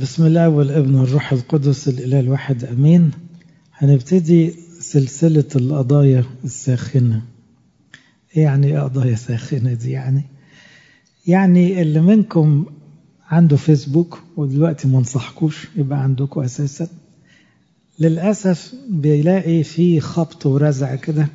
بسم 0.00 0.26
الله 0.26 0.48
والابن 0.48 0.94
والروح 0.94 1.32
القدس 1.32 1.88
الإله 1.88 2.20
الواحد 2.20 2.64
أمين. 2.64 3.10
هنبتدي 3.74 4.54
سلسلة 4.80 5.44
القضايا 5.56 6.24
الساخنة. 6.44 7.22
إيه 8.36 8.42
يعني 8.42 8.66
إيه 8.66 8.78
قضايا 8.80 9.14
ساخنة 9.16 9.72
دي 9.74 9.90
يعني؟ 9.90 10.24
يعني 11.26 11.82
اللي 11.82 12.00
منكم 12.00 12.66
عنده 13.28 13.56
فيسبوك 13.56 14.22
ودلوقتي 14.36 14.88
ما 14.88 14.98
انصحكوش 14.98 15.66
يبقى 15.76 16.02
عندكم 16.02 16.40
أساسا. 16.40 16.88
للأسف 17.98 18.74
بيلاقي 18.90 19.62
في 19.62 20.00
خبط 20.00 20.46
ورزع 20.46 20.94
كده 20.94 21.28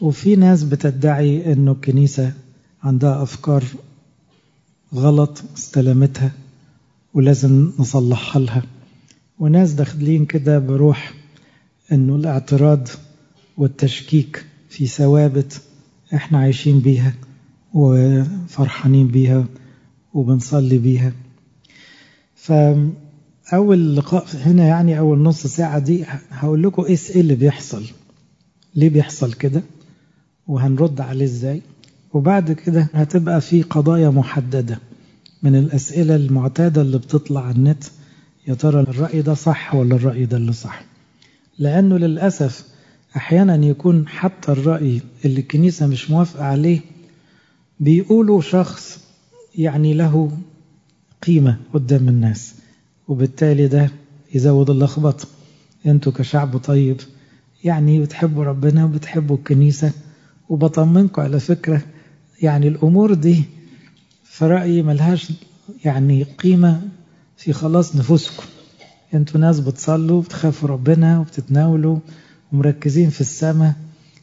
وفي 0.00 0.36
ناس 0.36 0.62
بتدعي 0.62 1.52
إنه 1.52 1.72
الكنيسة 1.72 2.32
عندها 2.82 3.22
أفكار 3.22 3.64
غلط 4.94 5.42
استلمتها. 5.56 6.32
ولازم 7.14 7.72
نصلحها 7.78 8.42
لها. 8.42 8.62
وناس 9.38 9.72
داخلين 9.72 10.24
كده 10.26 10.58
بروح 10.58 11.14
إنه 11.92 12.16
الاعتراض 12.16 12.88
والتشكيك 13.56 14.44
في 14.68 14.86
ثوابت 14.86 15.60
إحنا 16.14 16.38
عايشين 16.38 16.80
بيها 16.80 17.14
وفرحانين 17.74 19.08
بيها 19.08 19.46
وبنصلي 20.14 20.78
بيها. 20.78 21.12
فأول 22.34 23.96
لقاء 23.96 24.26
هنا 24.34 24.66
يعني 24.66 24.98
أول 24.98 25.18
نص 25.18 25.46
ساعة 25.46 25.78
دي 25.78 26.04
هقول 26.30 26.62
لكم 26.62 26.84
إيه 26.84 26.98
اللي 27.20 27.34
بيحصل. 27.34 27.84
ليه 28.74 28.90
بيحصل 28.90 29.32
كده؟ 29.32 29.62
وهنرد 30.46 31.00
عليه 31.00 31.24
إزاي؟ 31.24 31.62
وبعد 32.14 32.52
كده 32.52 32.88
هتبقى 32.94 33.40
في 33.40 33.62
قضايا 33.62 34.10
محددة. 34.10 34.78
من 35.42 35.56
الأسئلة 35.56 36.16
المعتادة 36.16 36.82
اللي 36.82 36.98
بتطلع 36.98 37.40
على 37.46 37.56
النت 37.56 37.84
يا 38.48 38.54
ترى 38.54 38.80
الرأي 38.80 39.22
ده 39.22 39.34
صح 39.34 39.74
ولا 39.74 39.94
الرأي 39.96 40.24
ده 40.24 40.36
اللي 40.36 40.52
صح؟ 40.52 40.82
لأنه 41.58 41.96
للأسف 41.96 42.64
أحيانا 43.16 43.66
يكون 43.66 44.08
حتى 44.08 44.52
الرأي 44.52 45.00
اللي 45.24 45.40
الكنيسة 45.40 45.86
مش 45.86 46.10
موافقة 46.10 46.44
عليه 46.44 46.80
بيقولوا 47.80 48.40
شخص 48.40 49.00
يعني 49.54 49.94
له 49.94 50.30
قيمة 51.26 51.56
قدام 51.74 52.08
الناس 52.08 52.54
وبالتالي 53.08 53.68
ده 53.68 53.90
يزود 54.34 54.70
اللخبطة. 54.70 55.26
أنتوا 55.86 56.12
كشعب 56.12 56.56
طيب 56.56 56.96
يعني 57.64 58.00
بتحبوا 58.02 58.44
ربنا 58.44 58.84
وبتحبوا 58.84 59.36
الكنيسة 59.36 59.92
وبطمنكم 60.48 61.22
على 61.22 61.40
فكرة 61.40 61.82
يعني 62.42 62.68
الأمور 62.68 63.14
دي 63.14 63.44
في 64.30 64.44
رأيي 64.46 64.82
ملهاش 64.82 65.32
يعني 65.84 66.22
قيمة 66.22 66.82
في 67.36 67.52
خلاص 67.52 67.96
نفوسكم. 67.96 68.44
أنتوا 69.14 69.40
ناس 69.40 69.60
بتصلوا 69.60 70.18
وبتخافوا 70.18 70.68
ربنا 70.68 71.18
وبتتناولوا 71.20 71.98
ومركزين 72.52 73.10
في 73.10 73.20
السماء 73.20 73.74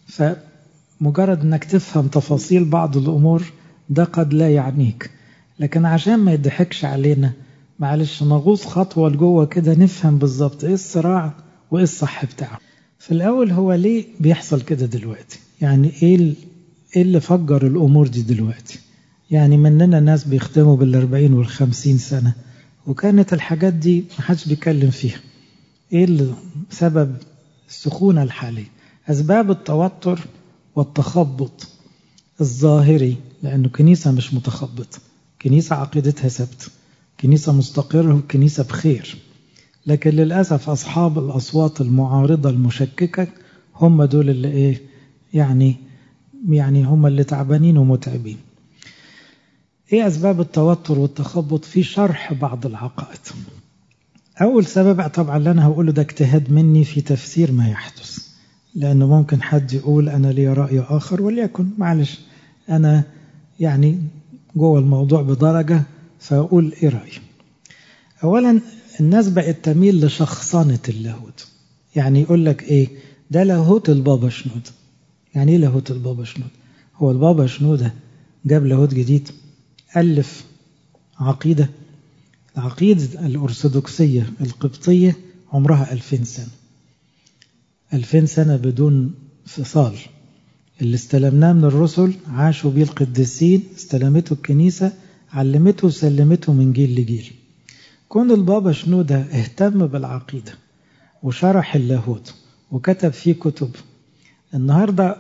فمجرد 0.07 1.41
انك 1.41 1.63
تفهم 1.63 2.07
تفاصيل 2.07 2.65
بعض 2.65 2.97
الأمور 2.97 3.43
ده 3.89 4.03
قد 4.03 4.33
لا 4.33 4.49
يعنيك. 4.49 5.11
لكن 5.59 5.85
عشان 5.85 6.15
ما 6.19 6.33
يضحكش 6.33 6.85
علينا 6.85 7.33
معلش 7.79 8.23
نغوص 8.23 8.65
خطوة 8.65 9.09
لجوة 9.09 9.45
كده 9.45 9.73
نفهم 9.73 10.17
بالظبط 10.17 10.63
إيه 10.63 10.73
الصراع 10.73 11.33
وإيه 11.71 11.83
الصح 11.83 12.25
بتاعه. 12.25 12.59
في 12.99 13.11
الأول 13.11 13.51
هو 13.51 13.73
ليه 13.73 14.05
بيحصل 14.19 14.61
كده 14.61 14.85
دلوقتي؟ 14.85 15.39
يعني 15.61 15.91
إيه 16.03 16.33
اللي 16.95 17.19
فجر 17.19 17.67
الأمور 17.67 18.07
دي 18.07 18.21
دلوقتي؟ 18.21 18.79
يعني 19.31 19.57
مننا 19.57 19.99
ناس 19.99 20.23
بيختموا 20.23 20.75
بالأربعين 20.77 21.33
والخمسين 21.33 21.97
سنة. 21.97 22.33
وكانت 22.87 23.33
الحاجات 23.33 23.73
دي 23.73 24.05
محدش 24.19 24.47
بيتكلم 24.47 24.89
فيها. 24.89 25.19
اللي 25.93 26.33
سبب 26.69 27.15
السخونة 27.69 28.23
الحالية؟ 28.23 28.67
أسباب 29.09 29.51
التوتر 29.51 30.19
والتخبط 30.75 31.67
الظاهري 32.41 33.15
لأنه 33.43 33.69
كنيسة 33.69 34.11
مش 34.11 34.33
متخبطة 34.33 34.97
كنيسة 35.41 35.75
عقيدتها 35.75 36.27
ثابتة. 36.27 36.67
كنيسة 37.19 37.53
مستقرة 37.53 38.13
وكنيسة 38.15 38.63
بخير. 38.63 39.15
لكن 39.85 40.09
للأسف 40.09 40.69
أصحاب 40.69 41.19
الأصوات 41.19 41.81
المعارضة 41.81 42.49
المشككة 42.49 43.27
هم 43.75 44.03
دول 44.03 44.29
اللي 44.29 44.47
إيه 44.51 44.81
يعني 45.33 45.75
يعني 46.49 46.83
هم 46.83 47.05
اللي 47.05 47.23
تعبانين 47.23 47.77
ومتعبين. 47.77 48.37
إيه 49.93 50.07
أسباب 50.07 50.41
التوتر 50.41 50.99
والتخبط 50.99 51.65
في 51.65 51.83
شرح 51.83 52.33
بعض 52.33 52.65
العقائد؟ 52.65 53.19
أول 54.41 54.65
سبب 54.65 55.07
طبعا 55.07 55.37
اللي 55.37 55.51
أنا 55.51 55.65
هقوله 55.65 55.91
ده 55.91 56.01
اجتهاد 56.01 56.51
مني 56.51 56.83
في 56.83 57.01
تفسير 57.01 57.51
ما 57.51 57.69
يحدث 57.69 58.27
لأنه 58.75 59.07
ممكن 59.07 59.41
حد 59.41 59.73
يقول 59.73 60.09
أنا 60.09 60.27
لي 60.27 60.53
رأي 60.53 60.79
آخر 60.79 61.21
وليكن 61.21 61.69
معلش 61.77 62.19
أنا 62.69 63.03
يعني 63.59 63.99
جوه 64.55 64.79
الموضوع 64.79 65.21
بدرجة 65.21 65.83
فأقول 66.19 66.73
إيه 66.83 66.89
رأيي؟ 66.89 67.19
اولا 68.23 68.61
الناس 68.99 69.29
بقت 69.29 69.55
تميل 69.63 70.05
لشخصنة 70.05 70.79
اللاهوت. 70.89 71.47
يعني 71.95 72.21
يقول 72.21 72.45
لك 72.45 72.63
إيه؟ 72.63 72.87
ده 73.31 73.43
لاهوت 73.43 73.89
البابا 73.89 74.29
شنود. 74.29 74.67
يعني 75.35 75.51
إيه 75.51 75.57
لاهوت 75.57 75.91
البابا 75.91 76.23
شنود؟ 76.23 76.49
هو 76.95 77.11
البابا 77.11 77.47
شنودة 77.47 77.93
جاب 78.45 78.65
لاهوت 78.65 78.93
جديد؟ 78.93 79.29
ألف 79.97 80.45
عقيدة. 81.19 81.69
العقيدة 82.57 83.25
الأرثوذكسية 83.25 84.29
القبطية 84.41 85.15
عمرها 85.53 85.93
ألفين 85.93 86.23
سنة. 86.23 86.47
ألفين 87.93 88.25
سنة 88.25 88.55
بدون 88.55 89.13
فصال. 89.45 89.93
اللي 90.81 90.95
استلمناه 90.95 91.53
من 91.53 91.63
الرسل 91.63 92.13
عاشوا 92.27 92.71
بيه 92.71 92.83
القديسين 92.83 93.63
استلمته 93.75 94.33
الكنيسة 94.33 94.93
علمته 95.31 95.87
وسلمته 95.87 96.53
من 96.53 96.73
جيل 96.73 96.99
لجيل. 97.01 97.31
كون 98.09 98.31
البابا 98.31 98.71
شنودة 98.71 99.15
اهتم 99.21 99.87
بالعقيدة 99.87 100.53
وشرح 101.23 101.75
اللاهوت 101.75 102.35
وكتب 102.71 103.09
فيه 103.09 103.33
كتب 103.33 103.69
النهاردة 104.53 105.17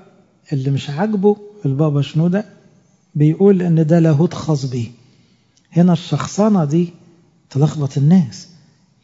اللي 0.53 0.71
مش 0.71 0.89
عاجبه 0.89 1.37
البابا 1.65 2.01
شنودة 2.01 2.45
بيقول 3.15 3.61
إن 3.61 3.85
ده 3.87 3.99
لاهوت 3.99 4.33
خاص 4.33 4.65
بيه. 4.65 4.87
هنا 5.71 5.93
الشخصنة 5.93 6.65
دي 6.65 6.89
تلخبط 7.49 7.97
الناس. 7.97 8.47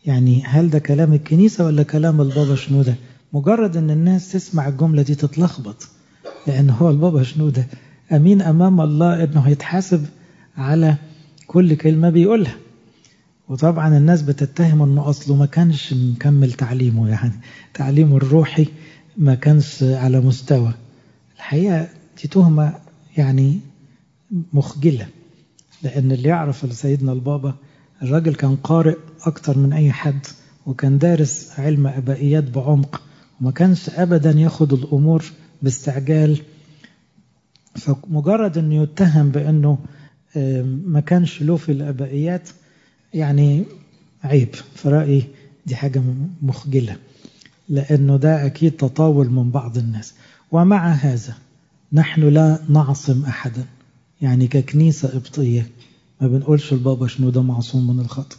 يعني 0.05 0.43
هل 0.45 0.69
ده 0.69 0.79
كلام 0.79 1.13
الكنيسة 1.13 1.65
ولا 1.65 1.83
كلام 1.83 2.21
البابا 2.21 2.55
شنودة؟ 2.55 2.95
مجرد 3.33 3.77
إن 3.77 3.91
الناس 3.91 4.31
تسمع 4.31 4.67
الجملة 4.67 5.01
دي 5.01 5.15
تتلخبط 5.15 5.87
لأن 6.47 6.69
هو 6.69 6.89
البابا 6.89 7.23
شنودة 7.23 7.67
أمين 8.11 8.41
أمام 8.41 8.81
الله 8.81 9.23
إنه 9.23 9.39
هيتحاسب 9.39 10.05
على 10.57 10.95
كل 11.47 11.75
كلمة 11.75 12.09
بيقولها. 12.09 12.55
وطبعا 13.49 13.97
الناس 13.97 14.21
بتتهم 14.21 14.81
إنه 14.81 15.09
أصله 15.09 15.35
ما 15.35 15.45
كانش 15.45 15.93
مكمل 15.93 16.51
تعليمه 16.51 17.09
يعني 17.09 17.33
تعليمه 17.73 18.17
الروحي 18.17 18.67
ما 19.17 19.35
كانش 19.35 19.83
على 19.83 20.19
مستوى. 20.19 20.73
الحقيقة 21.35 21.87
دي 22.21 22.27
تهمة 22.27 22.73
يعني 23.17 23.59
مخجلة 24.53 25.07
لأن 25.83 26.11
اللي 26.11 26.29
يعرف 26.29 26.73
سيدنا 26.73 27.11
البابا 27.13 27.55
الراجل 28.01 28.35
كان 28.35 28.55
قارئ 28.55 28.95
أكتر 29.23 29.57
من 29.57 29.73
أي 29.73 29.91
حد 29.91 30.25
وكان 30.65 30.97
دارس 30.97 31.59
علم 31.59 31.87
أبائيات 31.87 32.43
بعمق 32.43 33.01
وما 33.41 33.51
كانش 33.51 33.89
أبدا 33.89 34.31
ياخد 34.31 34.73
الأمور 34.73 35.25
باستعجال. 35.61 36.41
فمجرد 37.75 38.57
أنه 38.57 38.83
يتهم 38.83 39.29
بأنه 39.29 39.77
ما 40.85 40.99
كانش 40.99 41.41
له 41.41 41.55
في 41.55 41.71
الأبائيات 41.71 42.49
يعني 43.13 43.63
عيب. 44.23 44.55
في 44.75 44.89
رأيي 44.89 45.23
دي 45.65 45.75
حاجة 45.75 46.01
مخجلة 46.41 46.95
لأنه 47.69 48.17
ده 48.17 48.45
أكيد 48.45 48.71
تطاول 48.71 49.29
من 49.29 49.51
بعض 49.51 49.77
الناس. 49.77 50.13
ومع 50.51 50.87
هذا 50.91 51.35
نحن 51.93 52.21
لا 52.21 52.59
نعصم 52.69 53.25
أحدا. 53.25 53.65
يعني 54.21 54.47
ككنيسة 54.47 55.07
قبطية. 55.09 55.67
ما 56.21 56.27
بنقولش 56.27 56.73
البابا 56.73 57.07
شنو 57.07 57.29
ده 57.29 57.41
معصوم 57.41 57.87
من 57.95 57.99
الخطأ. 57.99 58.35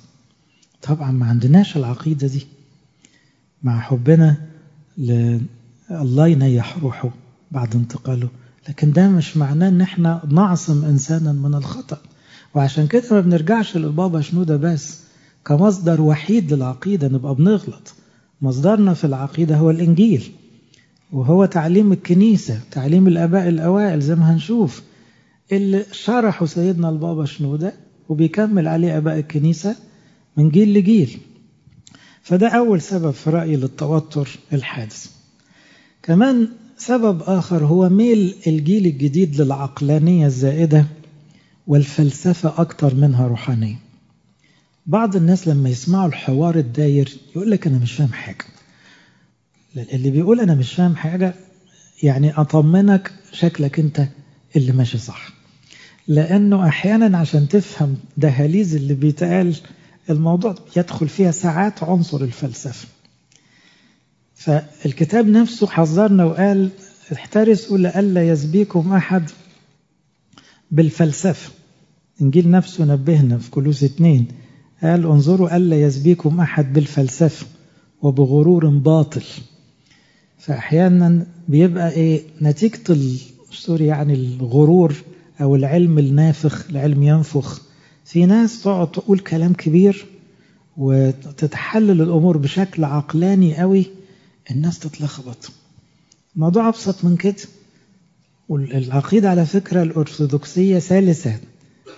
طبعا 0.82 1.11
ما 1.12 1.26
عندناش 1.26 1.76
العقيدة 1.76 2.26
دي. 2.26 2.46
مع 3.62 3.81
حبنا 3.81 4.37
ل... 4.99 5.38
الله 5.90 6.26
ينيح 6.26 6.79
روحه 6.79 7.11
بعد 7.50 7.75
انتقاله. 7.76 8.29
لكن 8.69 8.93
ده 8.93 9.08
مش 9.08 9.37
معناه 9.37 9.69
إن 9.69 9.81
إحنا 9.81 10.23
نعصم 10.31 10.84
انسانا 10.84 11.32
من 11.32 11.55
الخطأ. 11.55 11.99
وعشان 12.55 12.87
كده 12.87 13.02
ما 13.11 13.20
بنرجعش 13.20 13.76
للبابا 13.76 14.20
شنو 14.20 14.43
ده 14.43 14.56
بس. 14.56 15.00
كمصدر 15.44 16.00
وحيد 16.00 16.52
للعقيدة 16.52 17.08
نبقى 17.08 17.34
بنغلط. 17.34 17.94
مصدرنا 18.43 18.94
في 18.94 19.05
العقيدة 19.05 19.56
هو 19.56 19.70
الإنجيل. 19.70 20.31
وهو 21.12 21.44
تعليم 21.44 21.93
الكنيسة 21.93 22.61
تعليم 22.70 23.08
الآباء 23.08 23.49
الأوائل 23.49 24.00
زي 24.00 24.14
ما 24.14 24.32
هنشوف. 24.34 24.82
اللي 25.52 25.84
شرحوا 25.93 26.46
سيدنا 26.46 26.88
البابا 26.88 27.25
شنودة 27.25 27.75
وبيكمل 28.08 28.69
عليه 28.69 28.99
آباء 28.99 29.19
الكنيسة 29.19 29.76
من 30.37 30.50
جيل 30.50 30.75
لجيل. 30.75 31.19
فده 32.22 32.49
أول 32.49 32.81
سبب 32.81 33.10
في 33.10 33.31
رأيي 33.31 33.56
للتوتر 33.56 34.28
الحادث. 34.52 35.06
كمان 36.02 36.49
سبب 36.76 37.22
آخر 37.22 37.64
هو 37.64 37.88
ميل 37.88 38.34
الجيل 38.46 38.87
الجديد 38.87 39.40
للعقلانية 39.40 40.26
الزائدة 40.26 40.87
والفلسفة 41.66 42.55
أكتر 42.60 42.94
منها 42.94 43.26
روحانية. 43.26 43.76
بعض 44.87 45.16
الناس 45.16 45.48
لما 45.48 45.69
يسمعوا 45.69 46.08
الحوار 46.08 46.56
الداير 46.58 47.19
يقول 47.37 47.50
لك 47.50 47.66
أنا 47.66 47.78
مش 47.78 47.93
فاهم 47.93 48.12
حاجة. 48.12 48.44
اللي 49.76 50.10
بيقول 50.10 50.40
أنا 50.40 50.55
مش 50.55 50.72
فاهم 50.72 50.96
حاجة 50.96 51.34
يعني 52.02 52.31
أطمنك 52.32 53.12
شكلك 53.32 53.78
أنت 53.78 54.06
اللي 54.56 54.72
ماشي 54.72 54.98
صح. 54.98 55.41
لأنه 56.08 56.69
أحيانا 56.69 57.19
عشان 57.19 57.49
تفهم 57.49 57.96
دهاليز 58.16 58.75
اللي 58.75 58.94
بيتقال 58.94 59.56
الموضوع 60.10 60.54
يدخل 60.76 61.08
فيها 61.08 61.31
ساعات 61.31 61.82
عنصر 61.82 62.20
الفلسفة. 62.20 62.88
فالكتاب 64.34 65.26
نفسه 65.26 65.66
حذرنا 65.66 66.25
وقال 66.25 66.70
احترسوا 67.12 67.78
لئلا 67.78 68.28
يسبيكم 68.28 68.93
أحد 68.93 69.31
بالفلسفة. 70.70 71.50
إنجيل 72.22 72.50
نفسه 72.50 72.84
نبهنا 72.84 73.38
في 73.38 73.50
كلوس 73.50 73.84
اتنين 73.84 74.26
قال 74.82 75.05
انظروا 75.06 75.56
ألا 75.56 75.81
يسبيكم 75.82 76.40
أحد 76.40 76.72
بالفلسفة 76.72 77.46
وبغرور 78.02 78.69
باطل. 78.69 79.22
فأحيانا 80.38 81.26
بيبقى 81.48 81.90
إيه 81.90 82.22
نتيجة 82.43 82.78
سوري 83.52 83.87
يعني 83.87 84.14
الغرور 84.14 84.94
أو 85.42 85.56
العلم 85.56 85.98
النافخ 85.98 86.70
العلم 86.70 87.02
ينفخ. 87.02 87.60
في 88.04 88.26
ناس 88.26 88.62
تقعد 88.62 88.90
تقول 88.92 89.18
كلام 89.18 89.52
كبير 89.52 90.06
وتتحلل 90.76 92.02
الأمور 92.02 92.36
بشكل 92.36 92.84
عقلاني 92.84 93.56
قوي 93.56 93.86
الناس 94.50 94.78
تتلخبط. 94.78 95.50
الموضوع 96.36 96.68
أبسط 96.68 97.04
من 97.04 97.16
كده. 97.16 97.34
والعقيدة 98.48 99.30
على 99.30 99.46
فكرة 99.46 99.82
الأرثوذكسية 99.82 100.78
سلسة 100.78 101.38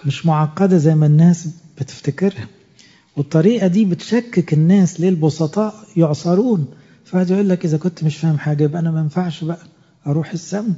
مش 0.06 0.26
معقدة 0.26 0.76
زي 0.78 0.94
ما 0.94 1.06
الناس 1.06 1.48
بتفتكرها. 1.80 2.48
والطريقة 3.16 3.66
دي 3.66 3.84
بتشكك 3.84 4.52
الناس 4.52 5.00
ليه 5.00 5.08
البسطاء 5.08 5.74
يعصرون. 5.96 6.66
فواحد 7.04 7.30
يقول 7.30 7.48
لك 7.48 7.64
إذا 7.64 7.78
كنت 7.78 8.04
مش 8.04 8.16
فاهم 8.16 8.38
حاجة 8.38 8.64
يبقى 8.64 8.80
أنا 8.80 8.90
ما 8.90 9.00
ينفعش 9.00 9.44
بقى 9.44 9.58
أروح 10.06 10.32
السم 10.32 10.74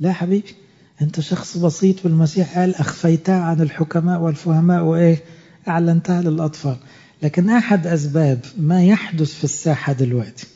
لا 0.00 0.12
حبيبي. 0.12 0.54
أنت 1.02 1.20
شخص 1.20 1.56
بسيط 1.56 2.04
والمسيح 2.04 2.58
قال 2.58 2.74
أخفيتها 2.74 3.40
عن 3.40 3.60
الحكماء 3.60 4.20
والفهماء 4.20 4.84
وإيه؟ 4.84 5.22
أعلنتها 5.68 6.22
للأطفال. 6.22 6.76
لكن 7.22 7.50
أحد 7.50 7.86
أسباب 7.86 8.40
ما 8.58 8.84
يحدث 8.84 9.34
في 9.34 9.44
الساحة 9.44 9.92
دلوقتي 9.92 10.46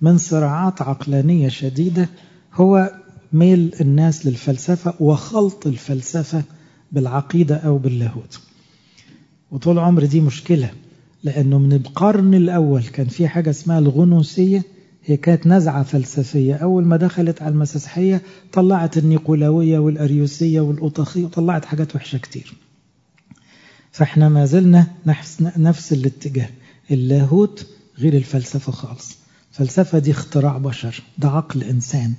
من 0.00 0.18
صراعات 0.18 0.82
عقلانية 0.82 1.48
شديدة 1.48 2.08
هو 2.54 2.94
ميل 3.32 3.74
الناس 3.80 4.26
للفلسفة 4.26 4.94
وخلط 5.00 5.66
الفلسفة 5.66 6.42
بالعقيدة 6.92 7.56
أو 7.56 7.78
باللاهوت. 7.78 8.40
وطول 9.50 9.78
عمر 9.78 10.04
دي 10.04 10.20
مشكلة 10.20 10.70
لأنه 11.24 11.58
من 11.58 11.72
القرن 11.72 12.34
الأول 12.34 12.82
كان 12.82 13.06
في 13.06 13.28
حاجة 13.28 13.50
اسمها 13.50 13.78
الغنوسية 13.78 14.62
هي 15.06 15.16
كانت 15.16 15.46
نزعة 15.46 15.82
فلسفية. 15.82 16.54
أول 16.54 16.84
ما 16.84 16.96
دخلت 16.96 17.42
على 17.42 17.52
المسيحية 17.52 18.22
طلعت 18.52 18.98
النيقولاوية 18.98 19.78
والأريوسية 19.78 20.60
والأوطاخية 20.60 21.24
وطلعت 21.24 21.64
حاجات 21.64 21.96
وحشة 21.96 22.18
كتير. 22.18 22.54
فإحنا 23.92 24.28
ما 24.28 24.44
زلنا 24.44 24.86
نفس, 25.06 25.42
نفس 25.42 25.92
الاتجاه. 25.92 26.48
اللاهوت 26.90 27.66
غير 27.98 28.16
الفلسفة 28.16 28.72
خالص. 28.72 29.16
الفلسفة 29.50 29.98
دي 29.98 30.10
اختراع 30.10 30.58
بشر 30.58 31.02
ده 31.18 31.28
عقل 31.28 31.62
إنسان. 31.64 32.12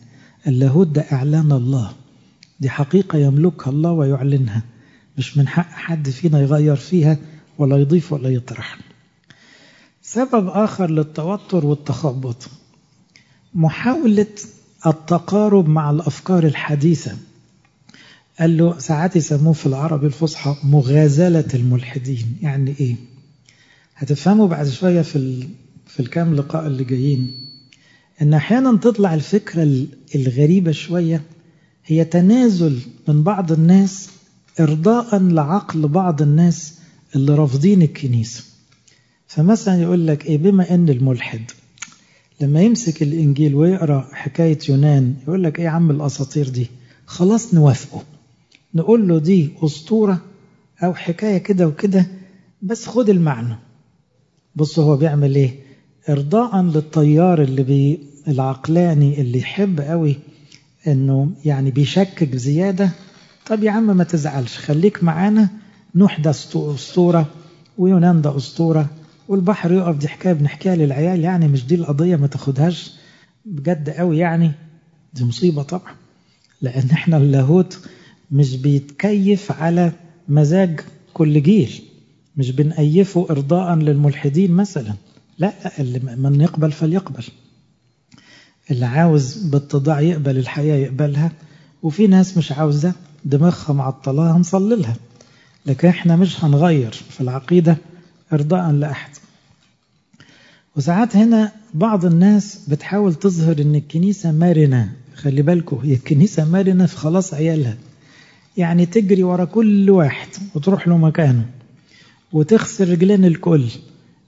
اللاهوت 0.48 0.88
ده 0.88 1.02
إعلان 1.12 1.52
الله. 1.52 1.92
دي 2.60 2.70
حقيقة 2.70 3.18
يملكها 3.18 3.72
الله 3.72 3.92
ويعلنها. 3.92 4.64
مش 5.18 5.38
من 5.38 5.48
حق 5.48 5.70
حد 5.70 6.10
فينا 6.10 6.42
يغير 6.42 6.76
فيها 6.76 7.18
ولا 7.58 7.78
يضيف 7.78 8.14
ولا 8.14 8.30
يطرح. 8.30 8.78
سبب 10.02 10.48
آخر 10.48 10.90
للتوتر 10.90 11.66
والتخبط. 11.66 12.50
محاولة 13.56 14.28
التقارب 14.88 15.70
مع 15.70 15.90
الأفكار 15.92 16.44
الحديثة. 16.46 17.18
قال 18.40 18.58
له 18.58 18.80
ساعات 18.80 19.16
يسموه 19.16 19.54
في 19.54 19.66
العربي 19.66 20.06
الفصحى 20.06 20.56
مغازلة 20.64 21.46
الملحدين. 21.54 22.38
يعني 22.42 22.76
إيه؟ 22.80 22.96
هتفهموا 23.96 24.48
بعد 24.48 24.68
شوية 24.68 25.02
في 25.02 25.48
في 25.88 26.00
الكام 26.00 26.36
لقاء 26.36 26.68
اللي 26.68 26.84
جايين 26.84 27.32
إن 28.22 28.34
أحيانا 28.34 28.78
تطلع 28.78 29.14
الفكرة 29.14 29.86
الغريبة 30.16 30.72
شوية 30.72 31.22
هي 31.86 32.06
تنازل 32.06 32.80
من 33.08 33.24
بعض 33.24 33.52
الناس 33.52 34.10
ارضاء 34.60 35.20
لعقل 35.20 35.88
بعض 35.88 36.22
الناس 36.22 36.74
اللي 37.16 37.36
رافضين 37.36 37.82
الكنيسة. 37.82 38.44
فمثلا 39.28 39.82
يقول 39.82 40.08
لك 40.08 40.26
إيه 40.26 40.38
بما 40.38 40.74
إن 40.76 40.90
الملحد 40.90 41.42
لما 42.42 42.62
يمسك 42.62 43.04
الإنجيل 43.04 43.56
ويقرأ 43.56 44.10
حكاية 44.14 44.58
يونان 44.70 45.16
يقول 45.28 45.44
لك 45.44 45.60
إيه 45.60 45.66
يا 45.66 45.70
عم 45.70 45.92
الأساطير 45.92 46.50
دي؟ 46.50 46.68
خلاص 47.06 47.54
نوافقه. 47.54 48.04
نقول 48.74 49.08
له 49.08 49.20
دي 49.20 49.50
أسطورة 49.64 50.22
أو 50.84 50.94
حكاية 50.94 51.38
كده 51.38 51.68
وكده 51.68 52.06
بس 52.62 52.86
خد 52.88 53.10
المعنى. 53.10 53.56
بص 54.56 54.80
هو 54.80 54.98
بيعمل 54.98 55.36
إيه؟ 55.36 55.56
ارضاء 56.10 56.62
للطيار 56.62 57.42
اللي 57.42 57.64
بي 57.64 58.00
العقلاني 58.28 59.22
اللي 59.22 59.40
يحب 59.40 59.82
قوي 59.82 60.16
إنه 60.88 61.32
يعني 61.46 61.72
بيشكك 61.72 62.36
زياده 62.36 62.90
طب 63.48 63.64
يا 63.64 63.72
عم 63.72 63.98
ما 63.98 64.04
تزعلش 64.04 64.58
خليك 64.58 65.04
معانا 65.04 65.50
نوح 65.96 66.20
ده 66.20 66.30
أسطورة 66.30 67.26
ويونان 67.78 68.22
ده 68.22 68.38
أسطورة. 68.38 68.90
والبحر 69.28 69.72
يقف 69.74 69.98
دي 69.98 70.08
حكاية 70.08 70.34
بنحكيها 70.34 70.76
للعيال 70.76 71.20
يعني 71.20 71.48
مش 71.48 71.66
دي 71.66 71.76
القضية 71.76 72.16
ما 72.16 72.28
تاخدهاش 72.28 72.94
بجد 73.46 73.90
قوي 73.90 74.18
يعني. 74.18 74.52
دي 75.14 75.24
مصيبة 75.24 75.64
طبعا 75.64 75.96
لأن 76.62 76.90
إحنا 76.90 77.18
اللاهوت 77.18 77.80
مش 78.32 78.56
بيتكيف 78.56 79.52
على 79.52 79.92
مزاج 80.30 80.80
كل 81.14 81.44
جيل 81.44 81.82
مش 82.38 82.52
بنأيفه 82.52 83.28
ارضاء 83.30 83.76
للملحدين 83.76 84.52
مثلا. 84.52 84.94
لا 85.40 85.54
اللي 85.82 86.00
من 86.00 86.42
يقبل 86.42 86.72
فليقبل. 86.72 87.24
اللي 88.72 88.86
عاوز 88.86 89.38
باتضاع 89.38 90.02
يقبل 90.02 90.38
الحياة 90.38 90.76
يقبلها. 90.76 91.32
وفي 91.84 92.08
ناس 92.08 92.38
مش 92.38 92.52
عاوزة 92.52 92.94
دماغها 93.26 93.74
معطلاها 93.74 94.38
هنصلي 94.38 94.76
لها. 94.76 94.96
لكن 95.66 95.88
إحنا 95.88 96.16
مش 96.16 96.44
هنغير 96.44 96.92
في 96.92 97.22
العقيدة. 97.22 97.78
ارضاء 98.34 98.72
لأحد. 98.72 99.10
وساعات 100.76 101.16
هنا 101.16 101.52
بعض 101.74 102.06
الناس 102.06 102.60
بتحاول 102.70 103.14
تظهر 103.14 103.62
إن 103.62 103.76
الكنيسة 103.76 104.32
مرنة. 104.32 104.94
خلي 105.16 105.42
بالكم 105.42 105.78
هي 105.78 105.94
الكنيسة 105.94 106.46
مرنة 106.52 106.86
في 106.86 106.98
خلاص 106.98 107.34
عيالها. 107.34 107.78
يعني 108.58 108.86
تجري 108.86 109.24
ورا 109.24 109.46
كل 109.46 109.90
واحد 109.90 110.28
وتروح 110.56 110.88
له 110.88 110.98
مكانه 110.98 111.46
وتخسر 112.34 112.90
رجلين 112.90 113.26
الكل. 113.26 113.66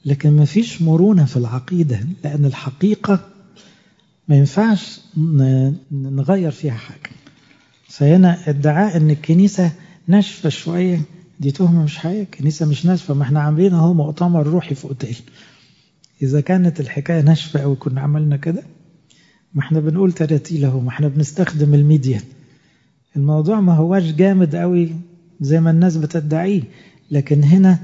لكن 0.06 0.32
ما 0.32 0.46
فيش 0.46 0.82
مرونة 0.82 1.26
في 1.26 1.38
العقيدة 1.38 2.00
لأن 2.24 2.46
الحقيقة 2.46 3.20
ما 4.28 4.36
ينفعش 4.36 5.00
نغير 5.92 6.52
فيها 6.52 6.74
حاجة. 6.74 7.10
فهنا 7.90 8.50
ادعاء 8.50 8.98
إن 8.98 9.10
الكنيسة 9.10 9.72
ناشفة 10.08 10.50
شوية 10.50 11.02
دي 11.40 11.52
تهمة 11.52 11.84
مش 11.84 11.98
حقيقة 11.98 12.22
الكنيسة 12.22 12.66
مش 12.66 12.86
ناشفة 12.86 13.14
ما 13.14 13.24
إحنا 13.24 13.40
عاملين 13.42 13.74
اهو 13.74 13.94
مؤتمر 13.94 14.48
روحي 14.48 14.76
في 14.76 14.86
أوتيل. 14.86 15.18
إذا 16.22 16.42
كانت 16.42 16.80
الحكاية 16.80 17.22
ناشفة 17.22 17.60
أو 17.64 17.76
كنا 17.76 18.02
عملنا 18.02 18.38
كده 18.38 18.64
ما 19.54 19.62
إحنا 19.62 19.80
بنقول 19.80 20.12
تراتيل 20.12 20.66
أهو 20.66 20.80
ما 20.80 20.90
إحنا 20.90 21.08
بنستخدم 21.08 21.74
الميديا. 21.74 22.22
الموضوع 23.16 23.62
ما 23.62 23.74
هواش 23.76 24.04
جامد 24.04 24.56
قوي 24.56 24.90
زي 25.42 25.60
ما 25.60 25.72
الناس 25.72 25.98
بتدعيه 25.98 26.62
لكن 27.12 27.44
هنا 27.44 27.80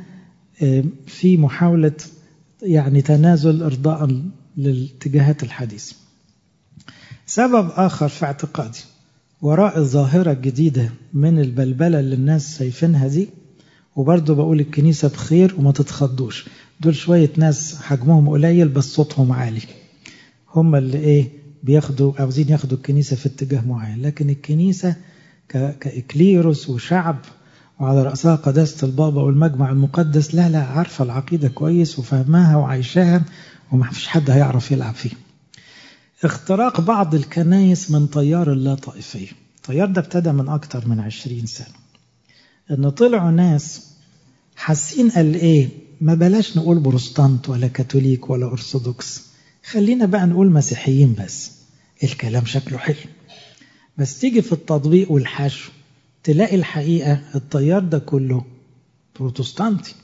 في 1.08 1.38
محاولة 1.38 1.94
يعني 2.64 3.02
تنازل 3.02 3.64
إرضاء 3.64 4.22
للاتجاهات 4.58 5.44
الحديثة. 5.44 5.96
سبب 7.26 7.70
آخر 7.76 8.08
في 8.08 8.26
اعتقادي 8.26 8.80
وراء 9.42 9.78
الظاهرة 9.78 10.32
الجديدة 10.32 10.90
من 11.14 11.40
البلبلة 11.40 12.00
اللي 12.00 12.16
الناس 12.16 12.58
شايفينها 12.60 13.08
دي 13.08 13.30
وبرضه 13.96 14.36
بقول 14.36 14.60
الكنيسة 14.60 15.08
بخير 15.08 15.56
وما 15.58 15.72
تتخضوش. 15.72 16.46
دول 16.82 16.96
شوية 16.96 17.30
ناس 17.38 17.82
حجمهم 17.82 18.30
قليل 18.30 18.68
بس 18.68 18.84
صوتهم 18.94 19.32
عالي. 19.32 19.62
هم 20.56 20.76
اللي 20.76 20.98
إيه 20.98 21.30
بياخدوا 21.64 22.14
عاوزين 22.20 22.50
ياخدوا 22.50 22.78
الكنيسة 22.78 23.16
في 23.16 23.26
اتجاه 23.26 23.62
معين. 23.62 24.02
لكن 24.02 24.30
الكنيسة 24.30 24.96
كإكليروس 25.50 26.70
وشعب 26.70 27.18
وعلى 27.80 28.04
رأسها 28.04 28.36
قداسة 28.36 28.88
البابا 28.88 29.22
والمجمع 29.22 29.72
المقدس 29.72 30.36
لا 30.36 30.50
لا 30.50 30.64
عارفة 30.64 31.04
العقيدة 31.04 31.48
كويس 31.50 32.00
وفهماها 32.00 32.58
وعايشاها 32.58 33.24
وما 33.72 33.90
فيش 33.92 34.08
حد 34.08 34.30
هيعرف 34.30 34.72
يلعب 34.72 34.94
فيه 34.94 35.10
اختراق 36.24 36.82
بعض 36.82 37.16
الكنايس 37.16 37.92
من 37.92 38.10
تيار 38.10 38.52
اللا 38.54 38.76
طائفية 38.76 39.28
التيار 39.58 39.88
ده 39.88 40.02
ابتدى 40.02 40.32
من 40.32 40.50
أكتر 40.50 40.88
من 40.88 41.00
عشرين 41.00 41.46
سنة. 41.46 41.83
إن 42.72 42.90
طلعوا 42.90 43.32
ناس 43.32 43.88
حاسين 44.56 45.10
قال 45.10 45.36
إيه؟ 45.36 45.70
ما 46.02 46.14
بلاش 46.14 46.58
نقول 46.58 46.80
بروستانت 46.80 47.50
ولا 47.50 47.68
كاثوليك 47.68 48.30
ولا 48.30 48.46
أرثوذكس. 48.46 49.22
خلينا 49.66 50.06
بقى 50.06 50.26
نقول 50.26 50.52
مسيحيين 50.52 51.16
بس. 51.24 51.52
الكلام 52.04 52.46
شكله 52.46 52.78
حلو. 52.78 52.96
بس 53.98 54.20
تيجي 54.20 54.42
في 54.42 54.54
التطبيق 54.54 55.12
والحشو 55.12 55.72
تلاقي 56.24 56.56
الحقيقة 56.56 57.22
التيار 57.36 57.80
ده 57.82 58.00
كله 58.00 58.46
بروتستانتي. 59.20 59.96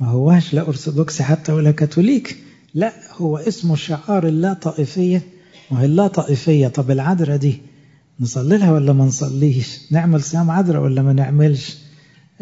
ما 0.00 0.06
هواش 0.08 0.54
لا 0.54 0.68
أرثوذكسي 0.68 1.22
حتى 1.24 1.52
ولا 1.52 1.70
كاثوليك. 1.70 2.38
لا 2.74 2.92
هو 3.16 3.36
اسمه 3.38 3.76
شعار 3.76 4.28
اللا 4.28 4.52
طائفية. 4.52 5.22
وهي 5.70 5.84
اللا 5.84 6.06
طائفية 6.06 6.68
طب 6.68 6.90
العذراء 6.90 7.36
دي 7.36 7.60
نصلي 8.20 8.56
لها 8.56 8.72
ولا 8.72 8.92
ما 8.92 9.04
نصليش؟ 9.04 9.78
نعمل 9.90 10.22
صيام 10.22 10.50
عذراء 10.50 10.82
ولا 10.82 11.02
ما 11.02 11.12
نعملش؟ 11.12 11.76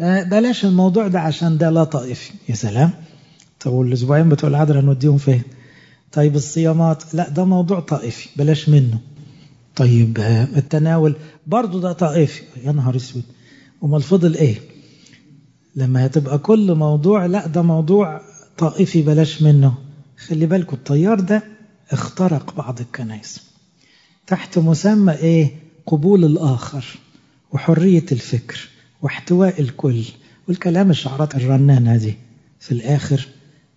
بلاش 0.01 0.65
الموضوع 0.65 1.07
ده 1.07 1.19
عشان 1.19 1.57
ده 1.57 1.69
لا 1.69 1.83
طائفي 1.83 2.31
يا 2.49 2.55
سلام. 2.55 2.91
طب 3.59 3.71
والأسبوعين 3.71 4.29
بتوع 4.29 4.49
العذراء 4.49 4.81
نوديهم 4.83 5.17
فين؟ 5.17 5.41
طيب 6.11 6.35
الصيامات 6.35 7.15
لا 7.15 7.29
ده 7.29 7.45
موضوع 7.45 7.79
طائفي 7.79 8.29
بلاش 8.35 8.69
منه. 8.69 8.99
طيب 9.75 10.17
آه 10.19 10.43
التناول 10.43 11.15
برضه 11.47 11.81
ده 11.81 11.91
طائفي 11.91 12.41
يا 12.63 12.71
نهار 12.71 12.95
أسود. 12.95 13.23
أمال 13.83 14.01
فضل 14.01 14.35
إيه؟ 14.35 14.55
لما 15.75 16.05
هتبقى 16.05 16.37
كل 16.37 16.73
موضوع 16.75 17.25
لا 17.25 17.47
ده 17.47 17.61
موضوع 17.61 18.21
طائفي 18.57 19.01
بلاش 19.01 19.41
منه. 19.41 19.73
خلي 20.17 20.45
بالكم 20.45 20.75
التيار 20.75 21.19
ده 21.19 21.43
اخترق 21.91 22.53
بعض 22.57 22.79
الكنائس. 22.79 23.39
تحت 24.27 24.57
مسمى 24.57 25.13
إيه؟ 25.13 25.51
قبول 25.85 26.25
الآخر 26.25 26.85
وحرية 27.51 28.05
الفكر. 28.11 28.69
واحتواء 29.01 29.61
الكل. 29.61 30.03
والكلام 30.47 30.89
الشعارات 30.89 31.35
الرنانه 31.35 31.97
دي 31.97 32.15
في 32.59 32.71
الآخر 32.71 33.27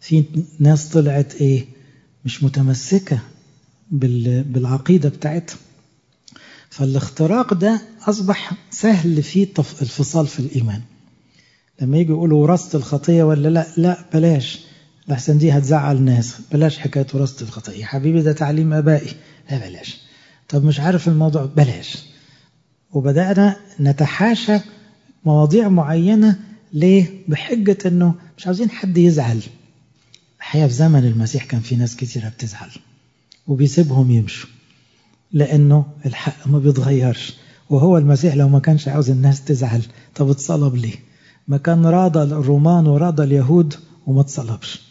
في 0.00 0.24
ناس 0.60 0.88
طلعت 0.88 1.34
إيه 1.34 1.66
مش 2.24 2.42
متمسكة 2.42 3.18
بالعقيدة 3.90 5.08
بتاعتها. 5.08 5.56
فالاختراق 6.70 7.54
ده 7.54 7.80
أصبح 8.08 8.52
سهل 8.70 9.22
فيه 9.22 9.48
الفصال 9.58 10.26
في 10.26 10.40
الإيمان. 10.40 10.80
لما 11.80 11.98
يجي 11.98 12.12
يقولوا 12.12 12.42
وراثة 12.42 12.78
الخطية 12.78 13.22
ولا 13.22 13.48
لا 13.48 13.66
لا 13.76 14.04
بلاش. 14.14 14.58
لحسن 15.08 15.38
دي 15.38 15.52
هتزعل 15.52 16.02
ناس. 16.02 16.34
بلاش 16.52 16.78
حكاية 16.78 17.06
وراثة 17.14 17.42
الخطية. 17.46 17.84
حبيبي 17.84 18.22
ده 18.22 18.32
تعليم 18.32 18.72
آبائي. 18.72 19.12
لا 19.50 19.68
بلاش. 19.68 19.96
طب 20.48 20.64
مش 20.64 20.80
عارف 20.80 21.08
الموضوع 21.08 21.44
بلاش. 21.44 21.96
وبدأنا 22.92 23.56
نتحاشى 23.80 24.58
مواضيع 25.24 25.68
معينة 25.68 26.40
ليه؟ 26.72 27.06
بحجة 27.28 27.78
إنه 27.86 28.14
مش 28.38 28.46
عاوزين 28.46 28.70
حد 28.70 28.98
يزعل. 28.98 29.40
الحقيقة 30.38 30.66
في 30.66 30.74
زمن 30.74 31.04
المسيح 31.04 31.44
كان 31.44 31.60
في 31.60 31.76
ناس 31.76 31.96
كتيرة 31.96 32.28
بتزعل 32.28 32.70
وبيسيبهم 33.46 34.10
يمشوا 34.10 34.48
لأنه 35.32 35.86
الحق 36.06 36.48
ما 36.48 36.58
بيتغيرش. 36.58 37.34
وهو 37.70 37.98
المسيح 37.98 38.34
لو 38.34 38.48
ما 38.48 38.58
كانش 38.58 38.88
عاوز 38.88 39.10
الناس 39.10 39.44
تزعل 39.44 39.82
طب 40.14 40.30
اتصلب 40.30 40.74
ليه؟ 40.76 40.94
ما 41.48 41.56
كان 41.56 41.86
راضى 41.86 42.22
الرومان 42.22 42.86
وراضى 42.86 43.22
اليهود 43.22 43.74
وما 44.06 44.20
اتصلبش. 44.20 44.82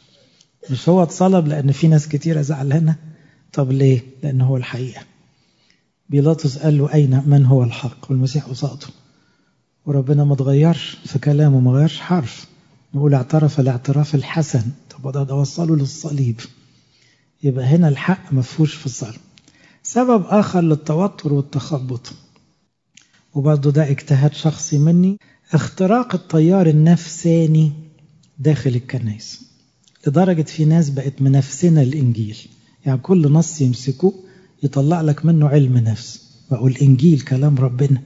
مش 0.70 0.90
هو 0.90 1.04
اتصلب 1.04 1.48
لأن 1.48 1.72
في 1.72 1.88
ناس 1.88 2.08
كتيرة 2.08 2.42
زعلانة؟ 2.42 2.96
طب 3.54 3.72
ليه؟ 3.72 4.02
لأن 4.24 4.42
هو 4.42 4.58
الحقيقة. 4.58 5.02
بيلاطس 6.10 6.58
قال 6.58 6.78
له 6.78 6.94
أين؟ 6.94 7.24
من 7.26 7.46
هو 7.46 7.64
الحق؟ 7.64 8.12
والمسيح 8.12 8.46
قصاده. 8.46 8.88
وربنا 9.86 10.24
ما 10.24 10.36
تغيرش 10.36 10.98
في 11.06 11.20
كلامه 11.20 11.60
ما 11.60 11.72
غيرش 11.72 12.00
حرف. 12.00 12.48
نقول 12.94 13.14
اعترف 13.14 13.60
الاعتراف 13.60 14.16
الحسن. 14.16 14.64
طب 14.90 15.12
ده 15.12 15.24
ده 15.24 15.36
وصله 15.36 15.76
للصليب. 15.76 16.40
يبقى 17.44 17.66
هنا 17.66 17.88
الحق 17.88 18.34
ما 18.34 18.42
فيهوش 18.42 18.76
فصال 18.76 19.16
سبب 19.84 20.26
آخر 20.26 20.62
للتوتر 20.62 21.34
والتخبط. 21.34 22.14
وبرضه 23.34 23.72
ده 23.72 23.90
اجتهاد 23.90 24.34
شخصي 24.34 24.78
مني. 24.78 25.18
اختراق 25.54 26.16
التيار 26.16 26.68
النفساني 26.68 27.72
داخل 28.40 28.70
الكنائس. 28.70 29.42
لدرجة 30.08 30.42
في 30.42 30.66
ناس 30.66 30.90
بقت 30.90 31.22
منافسنا 31.22 31.82
الإنجيل 31.82 32.38
يعني 32.86 33.00
كل 33.00 33.32
نص 33.32 33.62
يمسكوه 33.62 34.14
يطلع 34.64 35.02
لك 35.02 35.26
منه 35.26 35.48
علم 35.48 35.78
نفس. 35.78 36.30
بقوا 36.52 36.70
الإنجيل 36.70 37.22
كلام 37.22 37.56
ربنا. 37.58 38.02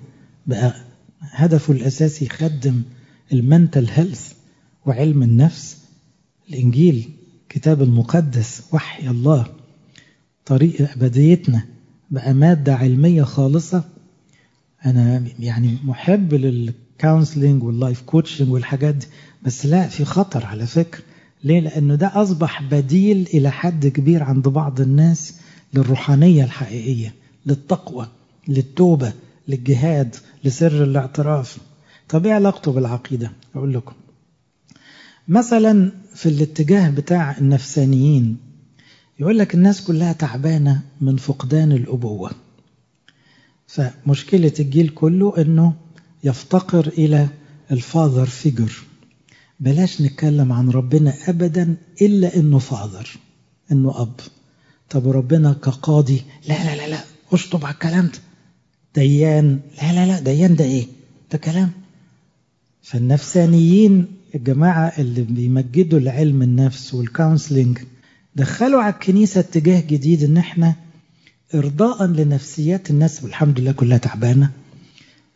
بقى 0.47 0.86
هدفه 1.31 1.73
الأساسي 1.73 2.25
يخدم 2.25 2.81
المنتل 3.33 3.87
هيلث 3.93 4.31
وعلم 4.85 5.23
النفس. 5.23 5.77
الإنجيل 6.49 7.09
كتاب 7.49 7.81
المقدس 7.81 8.61
وحي 8.73 9.07
الله 9.09 9.45
طريق 10.45 10.91
أبديتنا 10.91 11.65
بقى 12.11 12.33
مادة 12.33 12.75
علمية 12.75 13.23
خالصة. 13.23 13.83
أنا 14.85 15.23
يعني 15.39 15.77
محب 15.83 16.33
لل 16.33 16.55
counseling 16.55 17.63
وال 17.63 17.76
life 17.76 18.01
coaching 18.01 18.49
والحاجات 18.51 18.95
دي 18.95 19.05
بس 19.43 19.65
لا 19.65 19.87
في 19.87 20.05
خطر 20.05 20.45
على 20.45 20.65
فكرة. 20.67 21.01
ليه؟ 21.43 21.59
لأنه 21.59 21.95
ده 21.95 22.21
أصبح 22.21 22.61
بديل 22.63 23.27
إلى 23.33 23.51
حد 23.51 23.87
كبير 23.87 24.23
عند 24.23 24.47
بعض 24.47 24.81
الناس 24.81 25.35
للروحانية 25.73 26.43
الحقيقية 26.43 27.13
للتقوى 27.45 28.07
للتوبة. 28.47 29.13
للجهاد 29.47 30.15
لسر 30.43 30.83
الاعتراف. 30.83 31.57
طب 32.09 32.25
إيه 32.25 32.33
علاقته 32.33 32.71
بالعقيدة؟ 32.71 33.31
أقول 33.55 33.73
لكم. 33.73 33.93
مثلا 35.27 35.91
في 36.15 36.29
الاتجاه 36.29 36.89
بتاع 36.89 37.37
النفسانيين 37.37 38.37
يقول 39.19 39.39
لك 39.39 39.55
الناس 39.55 39.81
كلها 39.83 40.13
تعبانة 40.13 40.81
من 41.01 41.17
فقدان 41.17 41.71
الأبوة. 41.71 42.31
فمشكلة 43.67 44.53
الجيل 44.59 44.89
كله 44.89 45.33
أنه 45.37 45.73
يفتقر 46.23 46.87
إلى 46.87 47.27
ال 47.71 47.79
father 47.79 48.25
figure. 48.25 48.71
بلاش 49.59 50.01
نتكلم 50.01 50.51
عن 50.53 50.69
ربنا 50.69 51.13
أبدا 51.27 51.77
إلا 52.01 52.35
أنه 52.35 52.59
father 52.59 53.09
أنه 53.71 54.01
أب. 54.01 54.19
طب 54.89 55.09
ربنا 55.09 55.53
كقاضي 55.53 56.21
لا 56.47 56.63
لا 56.63 56.75
لا 56.75 56.87
لا 56.87 56.99
اشطب 57.31 57.65
على 57.65 57.73
الكلام 57.73 58.05
ده. 58.05 58.19
ديان. 58.95 59.59
لا 59.81 59.93
لا 59.93 60.05
لا 60.05 60.19
ديان 60.19 60.55
ده 60.55 60.65
إيه؟ 60.65 60.87
ده 61.31 61.37
كلام. 61.37 61.71
فالنفسانيين 62.83 64.05
الجماعة 64.35 64.93
اللي 64.97 65.21
بيمجدوا 65.21 65.99
لعلم 65.99 66.41
النفس 66.41 66.93
والكونسلنج 66.93 67.77
دخلوا 68.35 68.81
على 68.81 68.93
الكنيسة 68.93 69.39
اتجاه 69.39 69.79
جديد 69.81 70.23
إن 70.23 70.37
إحنا 70.37 70.75
ارضاء 71.55 72.05
لنفسيات 72.05 72.89
الناس 72.89 73.23
والحمد 73.23 73.59
لله 73.59 73.71
كلها 73.71 73.97
تعبانة. 73.97 74.49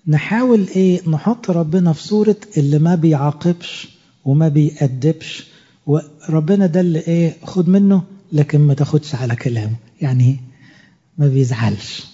نحاول 0.08 0.68
إيه؟ 0.76 1.10
نحط 1.10 1.50
ربنا 1.50 1.94
في 1.94 2.04
صورة 2.04 2.36
اللي 2.58 2.80
ما 2.80 2.96
بيعاقبش 2.96 3.88
وما 4.26 4.48
بيأدبش 4.48 5.48
وربنا 5.88 6.66
ده 6.66 6.80
اللي 6.82 7.00
إيه؟ 7.00 7.36
خد 7.44 7.70
منه 7.70 8.04
لكن 8.34 8.60
ما 8.62 8.74
تاخدش 8.74 9.16
على 9.16 9.36
كلامه. 9.36 9.76
يعني 10.02 10.40
ما 11.18 11.28
بيزعلش. 11.28 12.11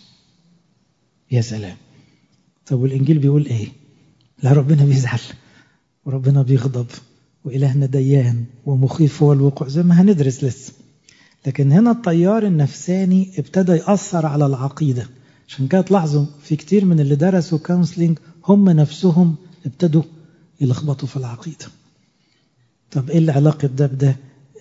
يا 1.32 1.42
سلام. 1.42 1.78
طب 2.66 2.80
والإنجيل 2.80 3.20
بيقول 3.20 3.46
إيه؟ 3.46 3.68
لا 4.44 4.54
ربنا 4.54 4.86
بيزعل 4.86 5.20
وربنا 6.06 6.42
بيغضب 6.42 6.86
وإلهنا 7.46 7.86
ديان 7.86 8.46
ومخيف 8.66 9.24
هو 9.24 9.34
الوقوع 9.34 9.68
زي 9.68 9.84
ما 9.84 10.02
هندرس 10.02 10.44
لسه. 10.44 10.74
لكن 11.48 11.72
هنا 11.72 11.92
التيار 11.92 12.46
النفساني 12.46 13.32
ابتدى 13.38 13.72
يأثر 13.72 14.26
على 14.26 14.46
العقيدة. 14.46 15.08
عشان 15.48 15.68
كده 15.68 15.82
تلاحظوا 15.82 16.26
في 16.44 16.56
كتير 16.56 16.86
من 16.86 17.00
اللي 17.00 17.16
درسوا 17.16 17.58
كونسلينج 17.58 18.18
هم 18.46 18.70
نفسهم 18.70 19.36
ابتدوا 19.66 20.04
يلخبطوا 20.62 21.08
في 21.08 21.18
العقيدة. 21.18 21.66
طب 22.92 23.10
إيه 23.10 23.18
العلاقة 23.18 23.68
ده 23.68 23.86
بده؟ 23.88 24.16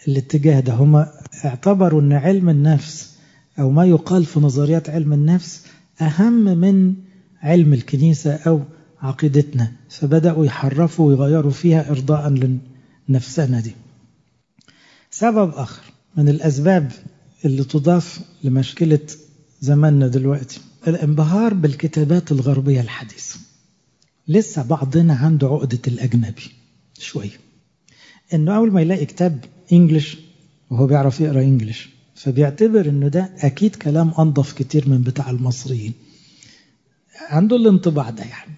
الاتجاه 0.08 0.60
ده. 0.60 0.74
هم 0.74 1.06
اعتبروا 1.44 2.00
إن 2.00 2.12
علم 2.12 2.48
النفس 2.48 3.16
أو 3.58 3.70
ما 3.70 3.84
يقال 3.86 4.24
في 4.24 4.40
نظريات 4.40 4.90
علم 4.90 5.12
النفس 5.12 5.66
أهم 6.00 6.44
من 6.58 6.94
علم 7.42 7.72
الكنيسة 7.72 8.34
أو 8.34 8.62
عقيدتنا 9.00 9.72
فبدأوا 9.88 10.46
يحرفوا 10.46 11.08
ويغيروا 11.08 11.50
فيها 11.50 11.90
ارضاء 11.90 12.56
لنفسنا 13.08 13.60
دي. 13.60 13.72
سبب 15.10 15.50
آخر 15.54 15.82
من 16.16 16.28
الأسباب 16.28 16.92
اللي 17.44 17.64
تضاف 17.64 18.20
لمشكلة 18.44 19.00
زماننا 19.60 20.08
دلوقتي 20.08 20.60
الانبهار 20.88 21.54
بالكتابات 21.54 22.32
الغربية 22.32 22.80
الحديثة. 22.80 23.38
لسه 24.28 24.62
بعضنا 24.62 25.14
عنده 25.14 25.46
عقدة 25.46 25.78
الأجنبي 25.88 26.50
شوية. 26.98 27.38
إنه 28.34 28.56
أول 28.56 28.72
ما 28.72 28.80
يلاقي 28.80 29.06
كتاب 29.06 29.44
إنجلش 29.72 30.18
وهو 30.70 30.86
بيعرف 30.86 31.20
يقرأ 31.20 31.42
إنجلش 31.42 31.95
فبيعتبر 32.16 32.88
إنه 32.88 33.08
ده 33.08 33.30
أكيد 33.38 33.76
كلام 33.76 34.12
أنظف 34.18 34.52
كتير 34.52 34.88
من 34.88 35.02
بتاع 35.02 35.30
المصريين. 35.30 35.92
عنده 37.28 37.56
الانطباع 37.56 38.10
ده 38.10 38.22
يعني. 38.22 38.52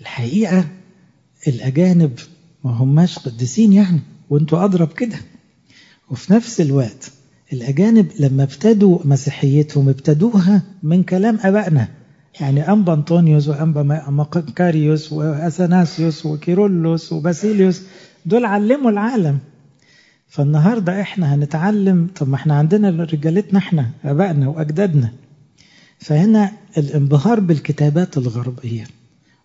الحقيقة 0.00 0.64
الأجانب 1.48 2.18
ما 2.64 2.70
هماش 2.70 3.18
قديسين 3.18 3.72
يعني 3.72 4.00
وانتوا 4.30 4.64
أضرب 4.64 4.92
كده. 4.92 5.16
وفي 6.10 6.32
نفس 6.32 6.60
الوقت 6.60 7.12
الأجانب 7.52 8.06
لما 8.20 8.42
ابتدوا 8.42 8.98
مسيحيتهم 9.04 9.88
ابتدوها 9.88 10.62
من 10.82 11.02
كلام 11.02 11.38
أبائنا 11.42 11.88
يعني 12.40 12.72
أنبا 12.72 12.92
أنطونيوس 12.94 13.48
وأنبا 13.48 13.82
مقاريوس 14.10 15.12
وأثناسيوس 15.12 16.26
وكيرولوس 16.26 17.12
وباسيليوس 17.12 17.82
دول 18.26 18.44
علموا 18.44 18.90
العالم. 18.90 19.38
فالنهاردة 20.34 21.00
إحنا 21.00 21.34
هنتعلم 21.34 22.08
طب 22.16 22.28
ما 22.28 22.34
إحنا 22.36 22.54
عندنا 22.54 22.90
رجالتنا 23.04 23.58
إحنا 23.58 23.90
أبائنا 24.04 24.48
وأجدادنا. 24.48 25.12
فهنا 25.98 26.52
الانبهار 26.78 27.40
بالكتابات 27.40 28.18
الغربية 28.18 28.84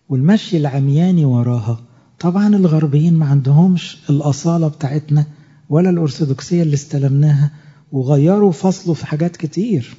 والمشي 0.08 0.56
العمياني 0.56 1.24
وراها. 1.24 1.80
طبعا 2.18 2.46
الغربيين 2.56 3.14
ما 3.14 3.26
عندهمش 3.26 3.98
الأصالة 4.10 4.68
بتاعتنا 4.68 5.26
ولا 5.68 5.90
الأرثوذكسية 5.90 6.62
اللي 6.62 6.74
استلمناها 6.74 7.50
وغيروا 7.92 8.52
فصلوا 8.52 8.94
في 8.94 9.06
حاجات 9.06 9.36
كتير. 9.36 9.94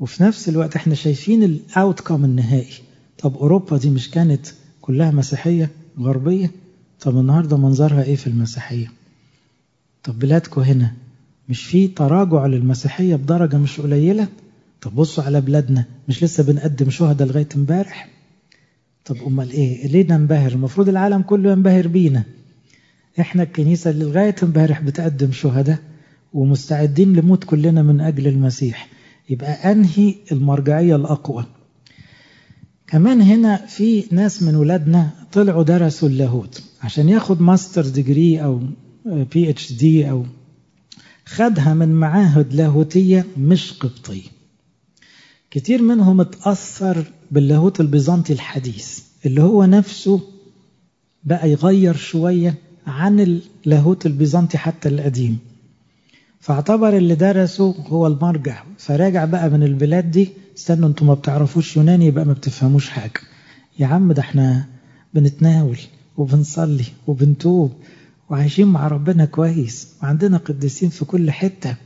وفي 0.00 0.22
نفس 0.22 0.48
الوقت 0.48 0.76
إحنا 0.76 0.94
شايفين 0.94 1.42
الاوتكم 1.42 2.24
النهائي. 2.24 2.74
طب 3.18 3.36
أوروبا 3.36 3.76
دي 3.76 3.90
مش 3.90 4.10
كانت 4.10 4.46
كلها 4.80 5.10
مسيحية 5.10 5.70
غربية؟ 6.00 6.50
طب 7.00 7.18
النهاردة 7.18 7.56
منظرها 7.56 8.02
إيه 8.02 8.16
في 8.16 8.26
المسيحية؟ 8.26 9.03
طب 10.04 10.18
بلادكم 10.18 10.60
هنا 10.60 10.92
مش 11.48 11.64
في 11.64 11.88
تراجع 11.88 12.46
للمسيحية 12.46 13.16
بدرجة 13.16 13.56
مش 13.56 13.80
قليلة؟ 13.80 14.28
طب 14.80 14.94
بصوا 14.94 15.24
على 15.24 15.40
بلادنا 15.40 15.84
مش 16.08 16.24
لسه 16.24 16.42
بنقدم 16.44 16.90
شهداء 16.90 17.28
لغاية 17.28 17.48
امبارح؟ 17.56 18.08
طب 19.04 19.16
أمال 19.26 19.50
إيه؟ 19.50 19.86
ليه 19.86 20.06
ننبهر؟ 20.12 20.52
المفروض 20.52 20.88
العالم 20.88 21.22
كله 21.22 21.52
ينبهر 21.52 21.88
بينا. 21.88 22.22
إحنا 23.20 23.42
الكنيسة 23.42 23.90
اللي 23.90 24.04
لغاية 24.04 24.34
امبارح 24.42 24.80
بتقدم 24.80 25.32
شهداء 25.32 25.78
ومستعدين 26.32 27.12
لموت 27.12 27.44
كلنا 27.44 27.82
من 27.82 28.00
أجل 28.00 28.26
المسيح. 28.26 28.88
يبقى 29.30 29.72
أنهي 29.72 30.14
المرجعية 30.32 30.96
الأقوى؟ 30.96 31.44
كمان 32.86 33.20
هنا 33.22 33.56
في 33.66 34.04
ناس 34.10 34.42
من 34.42 34.54
ولادنا 34.56 35.10
طلعوا 35.32 35.62
درسوا 35.62 36.08
اللاهوت 36.08 36.62
عشان 36.82 37.08
ياخد 37.08 37.40
master 37.42 37.86
degree 37.86 38.44
أو 38.44 38.60
PhD 39.04 40.10
أو 40.10 40.24
خدها 41.26 41.74
من 41.74 41.88
معاهد 41.88 42.54
لاهوتية 42.54 43.26
مش 43.38 43.72
قبطية 43.72 44.28
كتير 45.50 45.82
منهم 45.82 46.20
اتأثر 46.20 47.04
باللاهوت 47.30 47.80
البيزنطي 47.80 48.32
الحديث 48.32 49.00
اللي 49.26 49.42
هو 49.42 49.64
نفسه 49.64 50.20
بقى 51.24 51.50
يغير 51.50 51.96
شوية 51.96 52.54
عن 52.86 53.20
اللاهوت 53.20 54.06
البيزنطي 54.06 54.58
حتى 54.58 54.88
القديم. 54.88 55.38
فاعتبر 56.40 56.96
اللي 56.96 57.14
درسه 57.14 57.74
هو 57.88 58.06
المرجع. 58.06 58.64
فراجع 58.78 59.24
بقى 59.24 59.50
من 59.50 59.62
البلاد 59.62 60.10
دي. 60.10 60.28
استنوا 60.58 60.88
أنتوا 60.88 61.06
ما 61.06 61.14
بتعرفوش 61.14 61.76
يوناني 61.76 62.06
يبقى 62.06 62.24
ما 62.24 62.32
بتفهموش 62.32 62.88
حاجة. 62.88 63.20
يا 63.78 63.86
عم 63.86 64.12
ده 64.12 64.20
إحنا 64.22 64.66
بنتناول 65.14 65.78
وبنصلي 66.16 66.84
وبنتوب. 67.06 67.72
وعايشين 68.34 68.66
مع 68.66 68.88
ربنا 68.88 69.24
كويس 69.24 69.88
وعندنا 70.02 70.36
قديسين 70.36 70.88
في 70.88 71.04
كل 71.04 71.30
حتة 71.30 71.76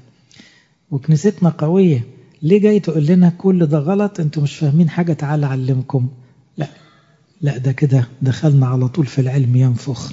وكنيستنا 0.90 1.48
قوية. 1.50 2.04
ليه 2.42 2.60
جاي 2.60 2.80
تقول 2.80 3.06
لنا 3.06 3.28
كل 3.28 3.66
ده 3.66 3.78
غلط؟ 3.78 4.20
أنتوا 4.20 4.42
مش 4.42 4.56
فاهمين 4.56 4.88
حاجة 4.88 5.12
تعالى 5.12 5.46
أعلمكم. 5.46 6.08
لا 6.56 6.68
لا 7.40 7.56
ده 7.58 7.72
كده 7.72 8.08
دخلنا 8.22 8.66
على 8.66 8.88
طول 8.88 9.06
في 9.06 9.20
العلم 9.20 9.56
ينفخ. 9.56 10.12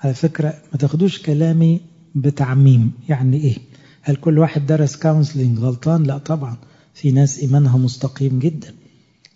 على 0.00 0.14
فكرة 0.14 0.54
ما 0.72 0.78
تاخدوش 0.78 1.22
كلامي 1.22 1.80
بتعميم. 2.14 2.92
يعني 3.08 3.36
إيه؟ 3.36 3.56
هل 4.02 4.16
كل 4.16 4.38
واحد 4.38 4.66
درس 4.66 4.96
كونسلنج 4.96 5.58
غلطان؟ 5.58 6.02
لا 6.02 6.18
طبعا. 6.18 6.56
في 6.94 7.10
ناس 7.12 7.38
إيمانها 7.38 7.78
مستقيم 7.78 8.38
جدا 8.38 8.74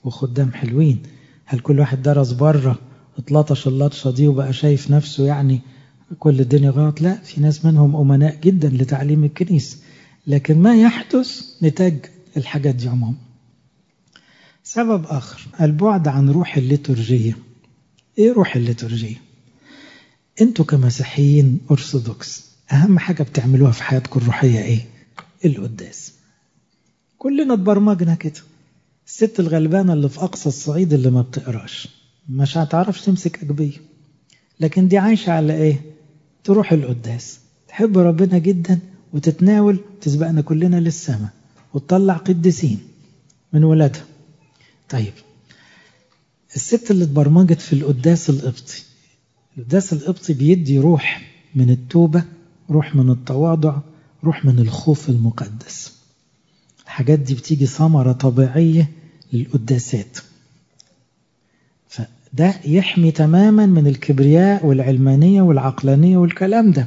وخدام 0.04 0.52
حلوين. 0.52 1.02
هل 1.44 1.60
كل 1.60 1.80
واحد 1.80 2.02
درس 2.02 2.32
بره؟ 2.32 2.78
اتلطش 3.18 3.66
اللطشه 3.68 4.10
دي 4.10 4.28
وبقى 4.28 4.52
شايف 4.52 4.90
نفسه 4.90 5.26
يعني 5.26 5.60
كل 6.18 6.40
الدنيا 6.40 6.70
غلط. 6.70 7.00
لا 7.00 7.14
في 7.14 7.40
ناس 7.40 7.64
منهم 7.64 7.96
أمناء 7.96 8.38
جدا 8.40 8.68
لتعليم 8.68 9.24
الكنيسة 9.24 9.76
لكن 10.26 10.62
ما 10.62 10.76
يحدث 10.82 11.42
نتاج 11.62 12.06
الحاجات 12.36 12.74
دي 12.74 12.88
عموما. 12.88 13.14
سبب 14.64 15.04
آخر 15.06 15.46
البعد 15.60 16.08
عن 16.08 16.30
روح 16.30 16.56
الليتورجية. 16.56 17.36
إيه 18.18 18.32
روح 18.32 18.56
الليتورجية؟ 18.56 19.16
أنتوا 20.40 20.64
كمسيحيين 20.64 21.60
أرثوذكس 21.70 22.44
أهم 22.72 22.98
حاجة 22.98 23.22
بتعملوها 23.22 23.70
في 23.72 23.82
حياتكم 23.82 24.20
الروحية 24.20 24.60
إيه؟ 24.62 24.86
القداس. 25.44 26.12
كلنا 27.18 27.54
اتبرمجنا 27.54 28.14
كده. 28.14 28.40
الست 29.06 29.40
الغلبانة 29.40 29.92
اللي 29.92 30.08
في 30.08 30.20
أقصى 30.20 30.48
الصعيد 30.48 30.92
اللي 30.92 31.10
ما 31.10 31.22
بتقراش. 31.22 31.88
مش 32.28 32.58
هتعرفش 32.58 33.00
تمسك 33.04 33.42
اجبيه 33.42 33.72
لكن 34.60 34.88
دي 34.88 34.98
عايشة 34.98 35.32
على 35.32 35.54
إيه؟ 35.54 35.80
تروح 36.44 36.72
القداس. 36.72 37.38
تحب 37.68 37.98
ربنا 37.98 38.38
جدا 38.38 38.78
وتتناول 39.12 39.78
تسبقنا 40.00 40.40
كلنا 40.40 40.76
للسماء 40.80 41.30
وتطلع 41.74 42.14
قديسين 42.14 42.78
من 43.52 43.64
ولادها. 43.64 44.04
طيب 44.88 45.12
الست 46.56 46.90
اللي 46.90 47.04
اتبرمجت 47.04 47.60
في 47.60 47.72
القداس 47.72 48.30
القبطي. 48.30 48.82
القداس 49.58 49.92
القبطي 49.92 50.32
بيدي 50.32 50.78
روح 50.78 51.22
من 51.54 51.70
التوبة 51.70 52.24
روح 52.70 52.94
من 52.94 53.10
التواضع 53.10 53.78
روح 54.24 54.44
من 54.44 54.58
الخوف 54.58 55.08
المقدس. 55.08 55.92
الحاجات 56.84 57.18
دي 57.18 57.34
بتيجي 57.34 57.66
ثمرة 57.66 58.12
طبيعية 58.12 58.90
للقداسات. 59.32 60.18
فده 62.32 62.54
يحمي 62.64 63.10
تماما 63.10 63.66
من 63.66 63.86
الكبرياء 63.86 64.66
والعلمانية 64.66 65.42
والعقلانية 65.42 66.16
والكلام 66.18 66.70
ده. 66.70 66.86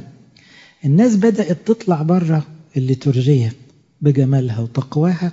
الناس 0.84 1.16
بدأت 1.16 1.58
تطلع 1.66 2.02
بره 2.02 2.46
الليتورجية 2.76 3.52
بجمالها 4.00 4.60
وتقواها 4.60 5.32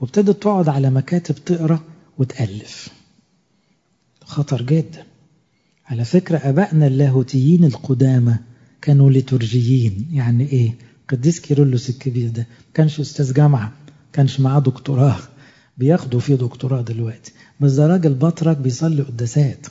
وابتدت 0.00 0.42
تقعد 0.42 0.68
على 0.68 0.90
مكاتب 0.90 1.34
تقرأ 1.34 1.80
وتألف. 2.18 2.88
خطر 4.24 4.62
جدا. 4.62 5.04
على 5.86 6.04
فكرة 6.04 6.36
أبائنا 6.38 6.86
اللاهوتيين 6.86 7.64
القدامى 7.64 8.36
كانوا 8.82 9.10
ليتورجيين. 9.10 10.08
يعني 10.12 10.48
إيه؟ 10.52 10.74
قديس 11.08 11.40
كيرلس 11.40 11.90
الكبير 11.90 12.30
ده 12.30 12.46
كانش 12.74 13.00
أستاذ 13.00 13.32
جامعة 13.34 13.72
كانش 14.12 14.40
معاه 14.40 14.58
دكتوراه. 14.58 15.18
بياخدوا 15.78 16.20
فيه 16.20 16.34
دكتوراه 16.34 16.80
دلوقتي. 16.82 17.32
بس 17.60 17.72
ده 17.72 17.86
راجل 17.86 18.14
بطرك 18.14 18.56
بيصلي 18.56 19.02
قداسات. 19.02 19.66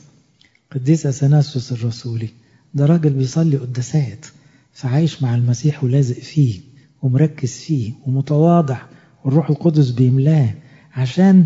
قديس 0.72 1.06
أثناسيوس 1.06 1.72
الرسولي 1.72 2.30
ده 2.74 2.86
راجل 2.86 3.10
بيصلي 3.10 3.58
قداسات 3.58 4.26
فعايش 4.74 5.24
مع 5.24 5.36
المسيح 5.36 5.84
ولازق 5.84 6.20
فيه 6.20 6.60
ومركز 7.02 7.52
فيه 7.52 7.92
ومتواضع 8.06 8.78
والروح 9.26 9.50
القدس 9.50 9.90
بيملاه 9.90 10.54
عشان 10.96 11.46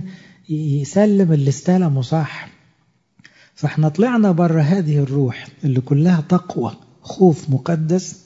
يسلم 0.50 1.32
اللي 1.34 1.50
استلمه 1.50 2.02
صح 2.02 2.50
فاحنا 3.56 3.90
طلعنا 3.90 4.32
بره 4.32 4.62
هذه 4.62 4.98
الروح 5.00 5.48
اللي 5.64 5.82
كلها 5.82 6.22
تقوى 6.30 6.76
خوف 7.02 7.50
مقدس 7.50 8.20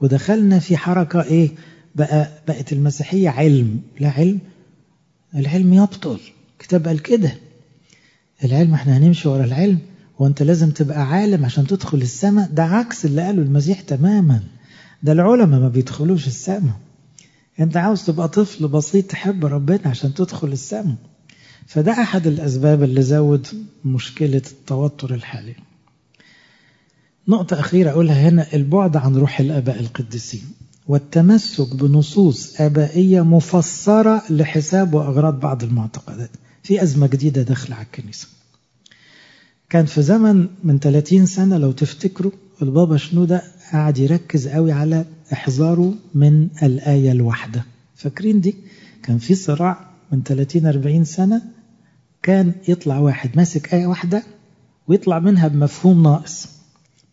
ودخلنا 0.00 0.58
في 0.58 0.76
حركة 0.76 1.22
إيه؟ 1.22 1.50
بقى 1.94 2.28
بقت 2.48 2.72
المسيحية 2.72 3.28
علم 3.28 3.80
لا 4.00 4.08
علم 4.10 4.38
العلم 5.34 5.72
يبطل. 5.72 6.20
كتاب 6.58 6.88
قال 6.88 7.02
كده. 7.02 7.34
العلم 8.44 8.74
إحنا 8.74 8.96
هنمشي 8.98 9.28
ورا 9.28 9.44
العلم 9.44 9.78
وانت 10.18 10.42
لازم 10.42 10.70
تبقى 10.70 11.02
عالم 11.06 11.44
عشان 11.44 11.66
تدخل 11.66 11.98
السماء. 11.98 12.50
ده 12.50 12.62
عكس 12.62 13.04
اللي 13.04 13.22
قاله 13.22 13.42
المسيح 13.42 13.80
تماما. 13.80 14.42
ده 15.02 15.12
العلماء 15.12 15.60
ما 15.60 15.68
بيدخلوش 15.68 16.26
السماء. 16.26 16.74
انت 17.60 17.76
عاوز 17.76 18.04
تبقى 18.04 18.28
طفل 18.28 18.68
بسيط 18.68 19.10
تحب 19.10 19.46
ربنا 19.46 19.80
عشان 19.84 20.14
تدخل 20.14 20.48
السماء. 20.48 20.96
فده 21.66 21.92
أحد 21.92 22.26
الأسباب 22.26 22.82
اللي 22.82 23.02
زود 23.02 23.46
مشكلة 23.84 24.42
التوتر 24.52 25.14
الحالي. 25.14 25.54
نقطة 27.28 27.60
أخيرة 27.60 27.90
أقولها 27.90 28.28
هنا 28.28 28.54
البعد 28.54 28.96
عن 28.96 29.16
روح 29.16 29.40
الآباء 29.40 29.80
القديسين. 29.80 30.44
والتمسك 30.88 31.76
بنصوص 31.76 32.60
آبائية 32.60 33.20
مفسرة 33.24 34.22
لحساب 34.30 34.94
وأغراض 34.94 35.40
بعض 35.40 35.62
المعتقدات. 35.62 36.30
في 36.62 36.82
أزمة 36.82 37.06
جديدة 37.06 37.42
داخلة 37.42 37.76
على 37.76 37.84
الكنيسة. 37.84 38.28
كان 39.70 39.86
في 39.86 40.02
زمن 40.02 40.48
من 40.64 40.78
30 40.78 41.26
سنة 41.26 41.58
لو 41.58 41.72
تفتكروا 41.72 42.32
البابا 42.62 42.96
شنودة 42.96 43.42
قاعد 43.72 43.98
يركز 43.98 44.48
قوي 44.48 44.72
على 44.72 45.04
إحذاره 45.32 45.94
من 46.14 46.48
الآية 46.62 47.12
الواحدة. 47.12 47.64
فاكرين 47.96 48.40
دي؟ 48.40 48.54
كان 49.02 49.18
في 49.18 49.34
صراع 49.34 49.90
من 50.12 50.22
30 50.22 50.66
40 50.66 51.04
سنة 51.04 51.42
كان 52.22 52.52
يطلع 52.68 52.98
واحد 52.98 53.36
ماسك 53.36 53.74
آية 53.74 53.86
واحدة 53.86 54.22
ويطلع 54.88 55.18
منها 55.18 55.48
بمفهوم 55.48 56.02
ناقص. 56.02 56.48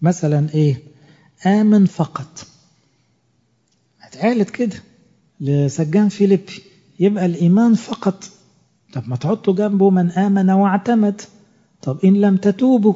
مثلا 0.02 0.54
إيه؟ 0.54 0.78
آمن 1.46 1.86
فقط. 1.86 2.46
اتقالت 4.12 4.50
كده 4.50 4.76
لسجان 5.40 6.10
فيليبي. 6.10 6.62
يبقى 7.00 7.26
الإيمان 7.26 7.74
فقط. 7.74 8.24
طب 8.94 9.04
ما 9.08 9.16
تحطوا 9.16 9.54
جنبه 9.56 9.90
من 9.90 10.12
آمن 10.12 10.50
واعتمد. 10.50 11.22
طب 11.82 11.98
إن 12.06 12.14
لم 12.14 12.38
تتوبوا. 12.38 12.94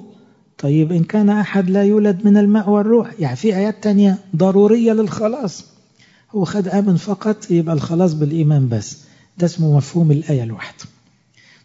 طيب 0.58 0.92
إن 0.92 1.04
كان 1.04 1.30
أحد 1.30 1.70
لا 1.70 1.84
يولد 1.84 2.26
من 2.26 2.38
الماء 2.38 2.70
والروح. 2.70 3.12
يعني 3.20 3.36
في 3.36 3.56
آيات 3.56 3.84
تانية 3.84 4.18
ضرورية 4.36 4.94
للخلاص. 4.94 5.66
هو 6.32 6.46
خد 6.46 6.68
آمن 6.68 6.96
فقط 6.96 7.52
يبقى 7.52 7.76
الخلاص 7.76 8.14
بالإيمان 8.14 8.70
بس. 8.70 8.98
ده 9.38 9.46
اسمه 9.46 9.78
مفهوم 9.78 10.12
الآية 10.12 10.44
الواحدة. 10.44 10.84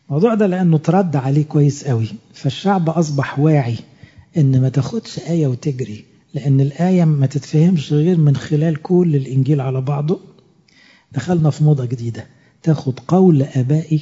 الموضوع 0.09 0.35
ده 0.35 0.47
لأنه 0.47 0.79
ترد 0.79 1.17
عليه 1.17 1.45
كويس 1.45 1.85
قوي. 1.85 2.07
فالشعب 2.35 2.91
أصبح 2.91 3.39
واعي 3.39 3.77
إن 4.37 4.61
ما 4.61 4.69
تاخدش 4.69 5.19
آية 5.19 5.47
وتجري. 5.47 6.05
لأن 6.35 6.61
الآية 6.61 7.05
ما 7.05 7.27
تتفهمش 7.27 7.93
غير 7.93 8.17
من 8.17 8.37
خلال 8.37 8.83
كل 8.83 9.17
الإنجيل 9.17 9.61
على 9.61 9.81
بعضه. 9.81 10.21
دخلنا 11.13 11.51
في 11.51 11.65
موضة 11.65 11.85
جديدة. 11.85 12.27
تاخد 12.63 13.01
قول 13.09 13.43
آبائي. 13.43 14.01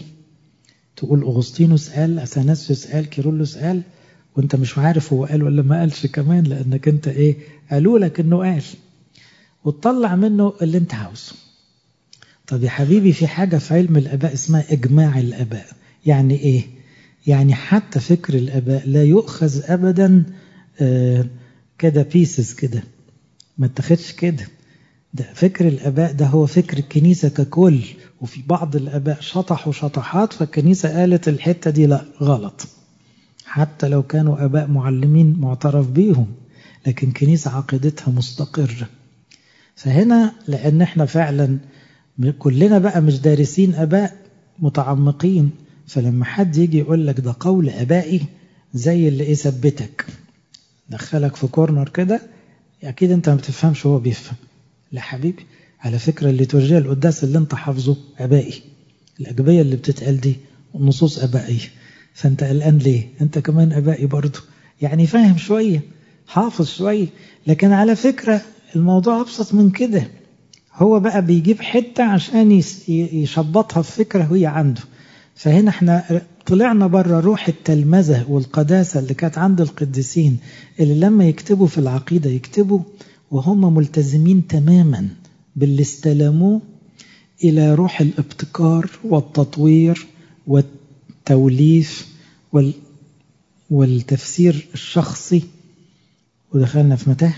تقول 0.97 1.23
أغسطينوس 1.23 1.91
قال 1.91 2.19
أثناسيوس 2.19 2.87
قال 2.87 3.07
كيرلس 3.07 3.57
قال 3.59 3.83
وأنت 4.37 4.57
مش 4.57 4.79
عارف 4.79 5.13
هو 5.13 5.25
قال 5.25 5.43
ولا 5.43 5.63
ما 5.63 5.81
قالش 5.81 6.07
كمان 6.07 6.45
لأنك 6.45 6.89
أنت 6.89 7.09
إيه 7.09 7.37
قالوا 7.71 7.99
لك 7.99 8.21
إنه 8.21 8.39
قال. 8.39 8.63
وتطلع 9.65 10.17
منه 10.17 10.53
اللي 10.63 10.79
انت 10.79 10.95
عاوزه 10.95 11.33
طب 12.47 12.63
يا 12.63 12.71
حبيبي 12.71 13.13
في 13.13 13.27
حاجة 13.27 13.57
في 13.57 13.75
علم 13.75 13.97
الآباء 13.97 14.33
اسمها 14.33 14.65
إجماع 14.73 15.19
الآباء. 15.19 15.67
يعني 16.07 16.35
إيه؟ 16.41 16.63
يعني 17.27 17.55
حتى 17.55 18.01
فكر 18.01 18.35
الآباء 18.35 18.83
لا 18.89 19.05
يؤخذ 19.05 19.61
أبدا 19.65 20.25
آه 20.81 21.25
كده 21.79 22.03
بيسز 22.03 22.53
كده. 22.53 22.83
ما 23.59 23.67
اتخذش 23.67 24.13
كده. 24.13 24.47
ده 25.15 25.25
فكر 25.35 25.69
الآباء 25.69 26.13
ده 26.13 26.27
هو 26.27 26.47
فكر 26.47 26.79
الكنيسة 26.79 27.29
ككل. 27.29 27.81
وفي 28.21 28.43
بعض 28.49 28.77
الآباء 28.77 29.21
شطحوا 29.21 29.73
شطحات 29.73 30.33
فالكنيسة 30.33 31.01
قالت 31.01 31.29
الحتة 31.29 31.71
دي 31.71 31.87
لا 31.87 32.05
غلط. 32.23 32.67
حتى 33.45 33.89
لو 33.89 34.03
كانوا 34.03 34.45
آباء 34.45 34.67
معلمين 34.67 35.37
معترف 35.41 35.87
بيهم 35.91 36.27
لكن 36.87 37.13
كنيسة 37.13 37.51
عقيدتها 37.57 38.11
مستقرة. 38.13 38.89
فهنا 39.77 40.33
لأن 40.49 40.83
إحنا 40.83 41.07
فعلا 41.07 41.59
كلنا 42.39 42.79
بقى 42.79 43.01
مش 43.03 43.21
دارسين 43.21 43.75
آباء 43.75 44.17
متعمقين 44.59 45.51
فلما 45.87 46.25
حد 46.25 46.57
يجي 46.57 46.79
يقول 46.79 47.07
لك 47.07 47.21
ده 47.21 47.35
قول 47.41 47.71
آبائي 47.71 48.23
زي 48.75 49.09
اللي 49.09 49.25
إيه 49.25 49.35
ثبتك 49.35 50.07
دخلك 50.89 51.37
في 51.37 51.47
كورنر 51.47 51.89
كده 51.89 52.21
أكيد 52.85 53.11
أنت 53.11 53.29
ما 53.29 53.35
بتفهمش 53.35 53.87
هو 53.87 53.99
بيفهم. 53.99 54.37
لا 54.93 55.01
حبيبي 55.01 55.47
على 55.81 55.99
فكرة 55.99 56.31
الليتورجية 56.31 56.79
القداس 56.79 57.25
اللي 57.25 57.39
أنت 57.39 57.55
حافظه 57.55 57.97
أبائي 58.19 58.63
الأجبية 59.21 59.61
اللي 59.63 59.77
بتتقال 59.77 60.21
دي 60.21 60.37
نصوص 60.75 61.19
ابائية 61.19 61.69
فأنت 62.15 62.45
قلقان 62.45 62.79
ليه؟ 62.79 63.09
أنت 63.21 63.39
كمان 63.39 63.73
أبائي 63.73 64.07
برضه. 64.07 64.41
يعني 64.83 65.07
فاهم 65.07 65.37
شوية 65.39 65.81
حافظ 66.27 66.69
شوية. 66.69 67.07
لكن 67.47 67.73
على 67.73 67.97
فكرة 67.97 68.41
الموضوع 68.77 69.21
أبسط 69.21 69.55
من 69.55 69.71
كده. 69.71 70.09
هو 70.75 71.01
بقى 71.01 71.25
بيجيب 71.25 71.61
حتة 71.61 72.05
عشان 72.05 72.63
يشبطها 72.89 73.83
في 73.83 73.93
فكرة 73.93 74.33
وهي 74.33 74.47
عنده. 74.47 74.81
فهنا 75.35 75.71
إحنا 75.71 76.23
طلعنا 76.49 76.87
بره 76.87 77.21
روح 77.21 77.49
التلمذة 77.49 78.31
والقداسة 78.31 79.01
اللي 79.01 79.15
كانت 79.15 79.39
عند 79.39 79.61
القديسين 79.61 80.39
اللي 80.81 80.95
لما 80.95 81.25
يكتبوا 81.29 81.67
في 81.67 81.79
العقيدة 81.79 82.31
يكتبوا 82.31 82.81
وهم 83.31 83.75
ملتزمين 83.75 84.47
تماما 84.47 85.09
باللي 85.57 85.83
استلموه 85.83 86.61
إلى 87.45 87.75
روح 87.75 88.01
الابتكار 88.01 88.91
والتطوير 89.05 90.07
والتوليف 90.47 92.09
وال 92.53 92.75
والتفسير 93.71 94.69
الشخصي. 94.75 95.43
ودخلنا 96.53 96.97
في 96.97 97.11
متاهة. 97.11 97.37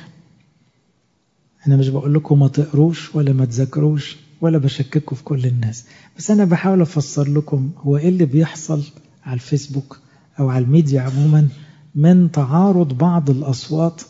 أنا 1.67 1.77
مش 1.77 1.89
بقول 1.89 2.15
لكم 2.15 2.39
ما 2.41 2.49
تقروش 2.49 3.15
ولا 3.15 3.33
ما 3.33 3.45
تذاكروش. 3.45 4.17
ولا 4.41 4.59
بشككوا 4.59 5.17
في 5.17 5.25
كل 5.25 5.47
الناس. 5.47 5.85
بس 6.19 6.31
أنا 6.31 6.45
بحاول 6.45 6.81
أفسر 6.81 7.29
لكم 7.29 7.71
هو 7.79 7.97
إيه 7.97 8.09
اللي 8.09 8.25
بيحصل 8.25 8.83
على 9.25 9.35
الفيسبوك 9.35 9.99
أو 10.41 10.49
على 10.49 10.65
الميديا 10.65 11.01
عموما 11.01 11.49
من 11.95 12.31
تعارض 12.33 12.99
بعض 12.99 13.31
الأصوات 13.31 14.03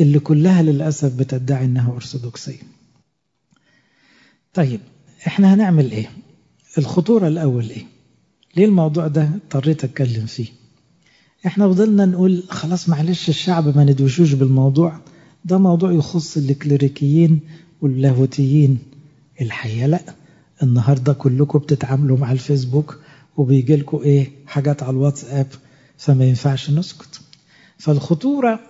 اللي 0.00 0.18
كلها 0.18 0.62
للأسف 0.62 1.16
بتدعي 1.16 1.64
أنها 1.64 1.92
أرثوذكسية. 1.92 2.62
طيب 4.54 4.80
إحنا 5.26 5.54
هنعمل 5.54 5.90
إيه؟ 5.90 6.10
الخطورة 6.78 7.28
الأول 7.28 7.70
إيه؟ 7.70 7.82
ليه 8.56 8.64
الموضوع 8.64 9.06
ده 9.08 9.22
اضطريت 9.34 9.84
أتكلم 9.84 10.26
فيه؟ 10.26 10.46
إحنا 11.46 11.68
فضلنا 11.68 12.06
نقول 12.06 12.42
خلاص 12.48 12.88
معلش 12.88 13.28
الشعب 13.28 13.76
ما 13.76 13.84
ندوشوش 13.84 14.32
بالموضوع 14.32 15.00
ده 15.44 15.58
موضوع 15.58 15.92
يخص 15.92 16.36
الكليريكيين 16.36 17.40
واللاهوتيين. 17.80 18.78
الحقيقة 19.40 19.86
لا. 19.86 20.00
النهاردة 20.62 21.12
كلكم 21.12 21.58
بتتعاملوا 21.58 22.18
مع 22.18 22.32
الفيسبوك 22.32 22.98
وبيجي 23.36 23.76
لكم 23.76 23.98
إيه 23.98 24.30
حاجات 24.46 24.82
على 24.82 24.90
الواتساب 24.90 25.46
فما 25.98 26.24
ينفعش 26.24 26.70
نسكت. 26.70 27.20
فالخطورة 27.78 28.60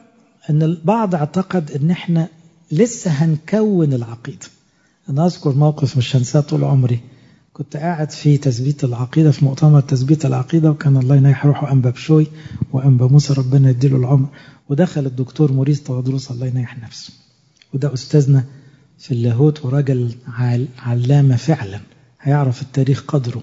إن 0.51 0.63
البعض 0.63 1.15
اعتقد 1.15 1.71
إن 1.71 1.91
إحنا 1.91 2.29
لسه 2.73 3.11
هنكون 3.11 3.93
العقيدة 3.93 4.47
أنا 5.11 5.27
أذكر 5.27 5.53
موقف 5.55 5.97
مش 5.97 6.17
هنساه 6.17 6.41
طول 6.41 6.65
عمري. 6.65 7.01
كنت 7.53 7.77
قاعد 7.77 8.11
في 8.11 8.37
تثبيت 8.37 8.85
العقيدة 8.85 9.31
في 9.31 9.45
مؤتمر 9.45 9.81
تثبيت 9.81 10.27
العقيدة 10.27 10.71
وكان 10.71 10.97
الله 10.97 11.17
ينيح 11.17 11.47
روحه 11.47 11.73
أنبا 11.73 11.91
بشوي 11.91 12.27
وأنبا 12.73 13.07
موسى 13.07 13.33
ربنا 13.35 13.71
يديله 13.71 13.97
العمر. 13.97 14.29
ودخل 14.69 15.07
الدكتور 15.07 15.53
موريس 15.53 15.81
طوادروس 15.81 16.31
الله 16.31 16.47
ينيح 16.47 16.79
نفسه. 16.83 17.13
وده 17.75 17.95
أستاذنا 17.95 18.45
في 18.99 19.13
اللاهوت 19.13 19.65
وراجل 19.65 20.15
علامة 20.79 21.37
فعلا 21.37 21.81
هيعرف 22.21 22.63
التاريخ 22.63 23.05
قدره 23.09 23.43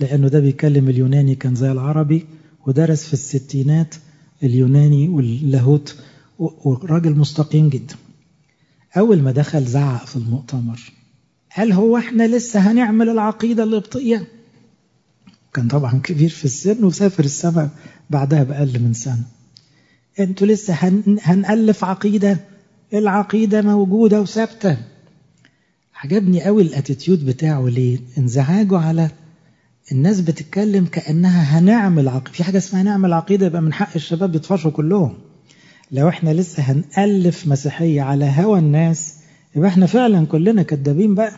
لأنه 0.00 0.28
ده 0.28 0.40
بيكلم 0.40 0.88
اليوناني 0.88 1.34
كان 1.34 1.54
زي 1.54 1.72
العربي 1.72 2.26
ودرس 2.66 3.04
في 3.06 3.12
الستينات 3.12 3.94
اليوناني 4.42 5.08
واللاهوت 5.08 5.96
وراجل 6.38 7.16
مستقيم 7.18 7.68
جدا. 7.68 7.94
أول 8.96 9.22
ما 9.22 9.32
دخل 9.32 9.64
زعق 9.64 10.06
في 10.06 10.16
المؤتمر 10.16 10.80
هل 11.48 11.72
هو 11.72 11.96
إحنا 11.96 12.36
لسه 12.36 12.60
هنعمل 12.60 13.08
العقيدة 13.08 13.64
القبطية 13.64 14.26
كان 15.54 15.68
طبعا 15.68 16.00
كبير 16.04 16.28
في 16.30 16.44
السن 16.44 16.84
وسافر 16.84 17.24
السماء 17.24 17.70
بعدها 18.10 18.42
بأقل 18.42 18.80
من 18.80 18.92
سنة. 18.92 19.22
أنتوا 20.20 20.46
لسه 20.46 20.74
هن... 20.74 21.18
هنألف 21.22 21.84
عقيدة؟ 21.84 22.40
العقيدة 22.98 23.62
موجودة 23.62 24.20
وثابتة. 24.20 24.76
عجبني 25.94 26.42
قوي 26.44 26.62
الأتيتيود 26.62 27.26
بتاعه 27.26 27.68
ليه 27.68 27.98
انزعاجه 28.18 28.78
على 28.78 29.10
الناس 29.92 30.20
بتتكلم 30.20 30.84
كأنها 30.86 31.58
هنعمل 31.58 32.08
عقيدة 32.08 32.32
في 32.32 32.44
حاجة 32.44 32.58
اسمها 32.58 32.82
نعمل 32.82 33.12
عقيدة 33.12 33.46
يبقى 33.46 33.62
من 33.62 33.72
حق 33.72 33.90
الشباب 33.96 34.34
يطفشوا 34.34 34.70
كلهم. 34.70 35.14
لو 35.92 36.08
إحنا 36.08 36.30
لسه 36.30 36.62
هنألف 36.62 37.46
مسيحية 37.48 38.02
على 38.02 38.24
هوى 38.36 38.58
الناس 38.58 39.14
يبقى 39.56 39.68
إحنا 39.68 39.86
فعلا 39.86 40.26
كلنا 40.26 40.62
كدابين 40.62 41.14
بقى. 41.14 41.32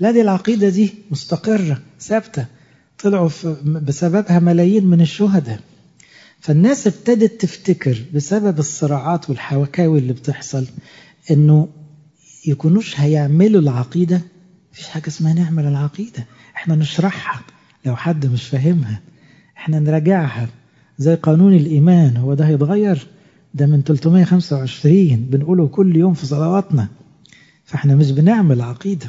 لا 0.00 0.10
دي 0.10 0.20
العقيدة 0.20 0.68
دي 0.68 0.94
مستقرة 1.10 1.78
ثابتة. 2.00 2.46
طلعوا 3.02 3.30
بسببها 3.64 4.38
ملايين 4.38 4.86
من 4.86 5.00
الشهداء. 5.00 5.60
فالناس 6.44 6.86
ابتدت 6.86 7.40
تفتكر 7.40 8.04
بسبب 8.14 8.58
الصراعات 8.58 9.30
والحوكاوي 9.30 9.98
اللي 9.98 10.12
بتحصل 10.12 10.66
إنه 11.30 11.68
يكونوش 12.46 13.00
هيعملوا 13.00 13.60
العقيدة. 13.60 14.20
مفيش 14.72 14.88
حاجة 14.88 15.06
اسمها 15.08 15.32
نعمل 15.32 15.66
العقيدة. 15.66 16.26
إحنا 16.56 16.74
نشرحها. 16.74 17.42
لو 17.86 17.96
حد 17.96 18.26
مش 18.26 18.48
فاهمها 18.48 19.00
إحنا 19.56 19.78
نراجعها. 19.78 20.48
زي 20.98 21.14
قانون 21.14 21.54
الإيمان 21.54 22.16
هو 22.16 22.34
ده 22.34 22.46
هيتغير؟ 22.46 23.06
ده 23.54 23.66
من 23.66 23.82
325 23.82 25.16
بنقوله 25.16 25.68
كل 25.68 25.96
يوم 25.96 26.14
في 26.14 26.26
صلواتنا. 26.26 26.88
فإحنا 27.64 27.96
مش 27.96 28.10
بنعمل 28.10 28.60
عقيدة. 28.62 29.06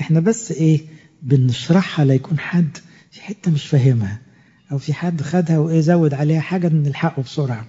إحنا 0.00 0.20
بس 0.20 0.52
إيه؟ 0.52 0.80
بنشرحها 1.22 2.04
ليكون 2.04 2.38
حد 2.38 2.76
في 3.10 3.22
حتة 3.22 3.50
مش 3.50 3.66
فاهمها. 3.66 4.27
أو 4.72 4.78
في 4.78 4.92
حد 4.92 5.22
خدها 5.22 5.58
ويزود 5.58 6.14
عليها 6.14 6.40
حاجة 6.40 6.68
نلحقه 6.68 7.22
بسرعة. 7.22 7.66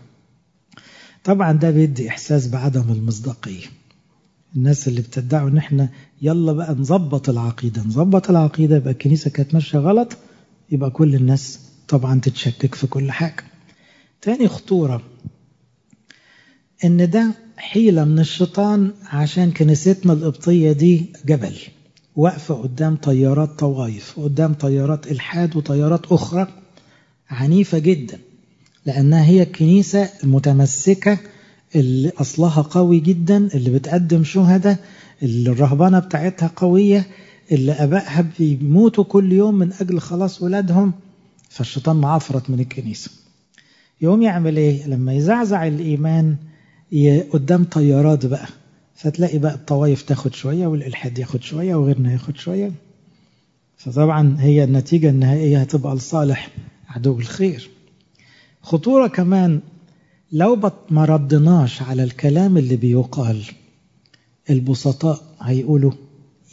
طبعا 1.24 1.52
ده 1.52 1.72
بيدي 1.72 2.10
إحساس 2.10 2.48
بعدم 2.48 2.86
المصداقية. 2.92 3.66
الناس 4.56 4.88
اللي 4.88 5.02
بتدعوا 5.02 5.50
إن 5.50 5.58
إحنا 5.58 5.90
يلا 6.22 6.52
بقى 6.54 6.74
نظبط 6.76 7.30
العقيدة 7.30 7.82
نظبط 7.84 8.30
العقيدة 8.30 8.76
يبقى 8.76 8.92
الكنيسة 8.92 9.30
كانت 9.30 9.54
ماشية 9.54 9.78
غلط 9.80 10.18
يبقى 10.72 10.90
كل 10.92 11.16
الناس 11.16 11.60
طبعا 11.88 12.20
تتشكك 12.20 12.76
في 12.76 12.88
كل 12.88 13.12
حاجة. 13.12 13.44
تاني 14.22 14.48
خطورة 14.48 15.02
إن 16.86 17.10
ده 17.10 17.32
حيلة 17.58 18.04
من 18.04 18.20
الشيطان 18.20 18.92
عشان 19.06 19.52
كنيستنا 19.52 20.14
القبطية 20.14 20.72
دي 20.72 21.06
جبل 21.26 21.56
واقفة 22.16 22.56
قدام 22.56 22.96
طيارات 22.96 23.50
طوائف 23.60 24.20
قدام 24.20 24.54
طيارات 24.54 25.12
إلحاد 25.12 25.56
وطيارات 25.56 26.06
أخرى. 26.12 26.48
عنيفة 27.30 27.80
جدا 27.80 28.20
لأنها 28.86 29.26
هي 29.26 29.42
الكنيسة 29.44 30.10
المتمسكة 30.24 31.18
اللي 31.76 32.12
أصلها 32.18 32.62
قوي 32.62 33.00
جدا 33.00 33.38
اللي 33.56 33.70
بتقدم 33.70 34.24
شهداء 34.24 34.78
اللي 35.24 35.50
الرهبانة 35.50 36.00
بتاعتها 36.00 36.52
قوية 36.56 37.08
اللي 37.52 37.72
أبائها 37.72 38.26
بيموتوا 38.40 39.04
كل 39.04 39.32
يوم 39.34 39.56
من 39.56 39.74
أجل 39.82 40.00
خلاص 40.00 40.42
ولادهم 40.42 40.94
فالشيطان 41.50 41.96
معفرت 41.96 42.50
من 42.50 42.60
الكنيسة. 42.60 43.12
يقوم 44.02 44.22
يعمل 44.22 44.58
إيه؟ 44.58 44.88
لما 44.88 45.14
يزعزع 45.14 45.68
الإيمان 45.68 46.36
قدام 47.32 47.64
طيارات 47.64 48.26
بقى 48.26 48.48
فتلاقي 48.96 49.38
بقى 49.38 49.54
الطوايف 49.56 50.02
تاخد 50.02 50.34
شوية 50.34 50.68
والإلحاد 50.68 51.20
ياخد 51.20 51.44
شوية 51.44 51.76
وغيرنا 51.76 52.12
ياخد 52.14 52.38
شوية. 52.38 52.72
فطبعا 53.78 54.36
هي 54.40 54.64
النتيجة 54.64 55.10
النهائية 55.10 55.62
هتبقى 55.62 55.96
لصالح 55.96 56.50
عدو 56.90 57.20
الخير. 57.20 57.70
خطورة 58.62 59.08
كمان 59.08 59.60
لو 60.32 60.72
ما 60.90 61.06
ردناش 61.06 61.82
على 61.82 62.04
الكلام 62.04 62.58
اللي 62.58 62.76
بيقال. 62.76 63.44
البسطاء 64.50 65.22
هيقولوا 65.42 65.92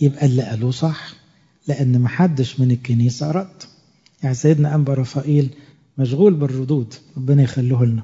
يبقى 0.00 0.26
اللي 0.26 0.42
قالوه 0.42 0.70
صح 0.70 1.14
لأن 1.68 2.00
محدش 2.00 2.60
من 2.60 2.70
الكنيسة 2.70 3.30
رد. 3.30 3.62
يعني 4.22 4.34
سيدنا 4.34 4.74
أنبا 4.74 4.94
رفائيل 4.94 5.48
مشغول 5.98 6.34
بالردود 6.34 6.94
ربنا 7.16 7.42
يخلوه 7.42 7.84
لنا. 7.84 8.02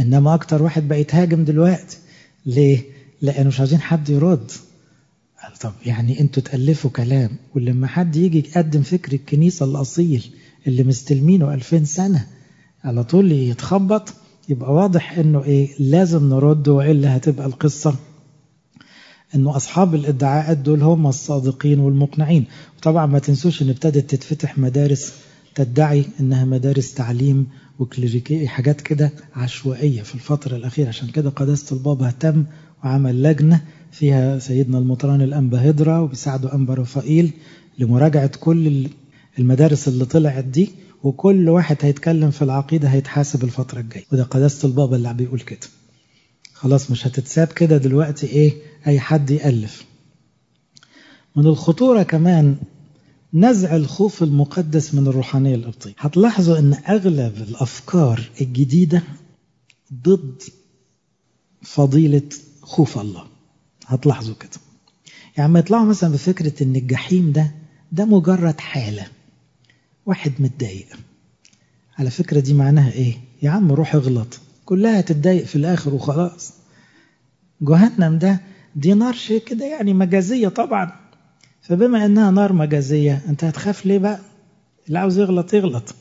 إنما 0.00 0.34
أكتر 0.34 0.62
واحد 0.62 0.88
بقى 0.88 1.00
يتهاجم 1.00 1.44
دلوقتي. 1.44 1.98
ليه؟ 2.46 2.82
لأنه 3.22 3.48
مش 3.48 3.60
عايزين 3.60 3.80
حد 3.80 4.08
يرد. 4.08 4.50
طب 5.60 5.72
يعني 5.86 6.20
أنتوا 6.20 6.42
تألفوا 6.42 6.90
كلام 6.90 7.30
ولما 7.54 7.86
حد 7.86 8.16
يجي 8.16 8.38
يقدم 8.38 8.82
فكر 8.82 9.12
الكنيسة 9.12 9.66
الأصيل 9.66 10.30
اللي 10.66 10.82
مستلمينه 10.84 11.54
2000 11.54 11.84
سنة 11.84 12.26
على 12.84 13.04
طول 13.04 13.32
يتخبط 13.32 14.14
يبقى 14.48 14.72
واضح 14.74 15.18
إنه 15.18 15.44
إيه 15.44 15.68
لازم 15.78 16.28
نرد 16.28 16.68
وإلا 16.68 17.16
هتبقى 17.16 17.46
القصة 17.46 17.94
إنه 19.34 19.56
أصحاب 19.56 19.94
الإدعاءات 19.94 20.56
دول 20.58 20.82
هم 20.82 21.06
الصادقين 21.06 21.80
والمقنعين. 21.80 22.44
وطبعا 22.78 23.06
ما 23.06 23.18
تنسوش 23.18 23.62
إن 23.62 23.68
ابتدت 23.68 24.10
تتفتح 24.14 24.58
مدارس 24.58 25.12
تدعي 25.54 26.04
إنها 26.20 26.44
مدارس 26.44 26.94
تعليم 26.94 27.46
وكليريكيه 27.78 28.46
حاجات 28.46 28.80
كده 28.80 29.12
عشوائية 29.36 30.02
في 30.02 30.14
الفترة 30.14 30.56
الأخيرة. 30.56 30.88
عشان 30.88 31.08
كده 31.08 31.30
قداسة 31.30 31.76
البابا 31.76 32.06
اهتم 32.06 32.44
وعمل 32.84 33.22
لجنة 33.22 33.60
فيها 33.92 34.38
سيدنا 34.38 34.78
المطران 34.78 35.22
الأنبا 35.22 35.70
هدرا 35.70 35.98
وبيساعده 35.98 36.54
أنبا 36.54 36.74
رفائيل 36.74 37.32
لمراجعة 37.78 38.30
كل 38.40 38.88
المدارس 39.38 39.88
اللي 39.88 40.04
طلعت 40.04 40.44
دي 40.44 40.70
وكل 41.02 41.48
واحد 41.48 41.76
هيتكلم 41.80 42.30
في 42.30 42.42
العقيدة 42.42 42.88
هيتحاسب 42.88 43.44
الفترة 43.44 43.80
الجاية. 43.80 44.04
وده 44.12 44.22
قداسة 44.22 44.68
البابا 44.68 44.96
اللي 44.96 45.14
بيقول 45.14 45.40
كده. 45.40 45.58
خلاص 46.54 46.90
مش 46.90 47.06
هتتساب 47.06 47.46
كده 47.48 47.76
دلوقتي 47.76 48.26
إيه 48.26 48.52
أي 48.86 49.00
حد 49.00 49.30
يألف. 49.30 49.84
من 51.36 51.46
الخطورة 51.46 52.02
كمان 52.02 52.56
نزع 53.34 53.76
الخوف 53.76 54.22
المقدس 54.22 54.94
من 54.94 55.06
الروحانية 55.06 55.54
القبطية 55.54 55.94
هتلاحظوا 55.98 56.58
إن 56.58 56.74
أغلب 56.88 57.36
الأفكار 57.36 58.30
الجديدة 58.40 59.02
ضد 59.94 60.42
فضيلة 61.62 62.22
خوف 62.62 62.98
الله. 62.98 63.24
هتلاحظوا 63.86 64.34
كده. 64.34 64.50
يعني 65.36 65.52
ما 65.52 65.58
يطلعوا 65.58 65.84
مثلا 65.86 66.12
بفكرة 66.12 66.62
إن 66.62 66.76
الجحيم 66.76 67.32
ده 67.32 67.50
ده 67.92 68.04
مجرد 68.04 68.60
حالة. 68.60 69.06
واحد 70.06 70.32
متضايق. 70.38 70.86
على 71.98 72.10
فكرة 72.10 72.40
دي 72.40 72.54
معناها 72.54 72.92
إيه؟ 72.92 73.14
يا 73.42 73.50
عم 73.50 73.72
روح 73.72 73.94
اغلط. 73.94 74.40
كلها 74.64 75.00
تتضايق 75.00 75.44
في 75.44 75.56
الآخر 75.56 75.94
وخلاص. 75.94 76.52
جهنم 77.62 78.18
ده 78.18 78.40
دي 78.76 78.94
نار 78.94 79.12
شيء 79.14 79.40
كده 79.44 79.64
يعني 79.66 79.94
مجازية 79.94 80.48
طبعا. 80.48 80.92
فبما 81.62 82.06
إنها 82.06 82.30
نار 82.30 82.52
مجازية 82.52 83.22
أنت 83.28 83.44
هتخاف 83.44 83.86
ليه 83.86 83.98
بقى؟ 83.98 84.18
اللي 84.88 84.98
عاوز 84.98 85.18
يغلط 85.18 85.54
يغلط. 85.54 85.94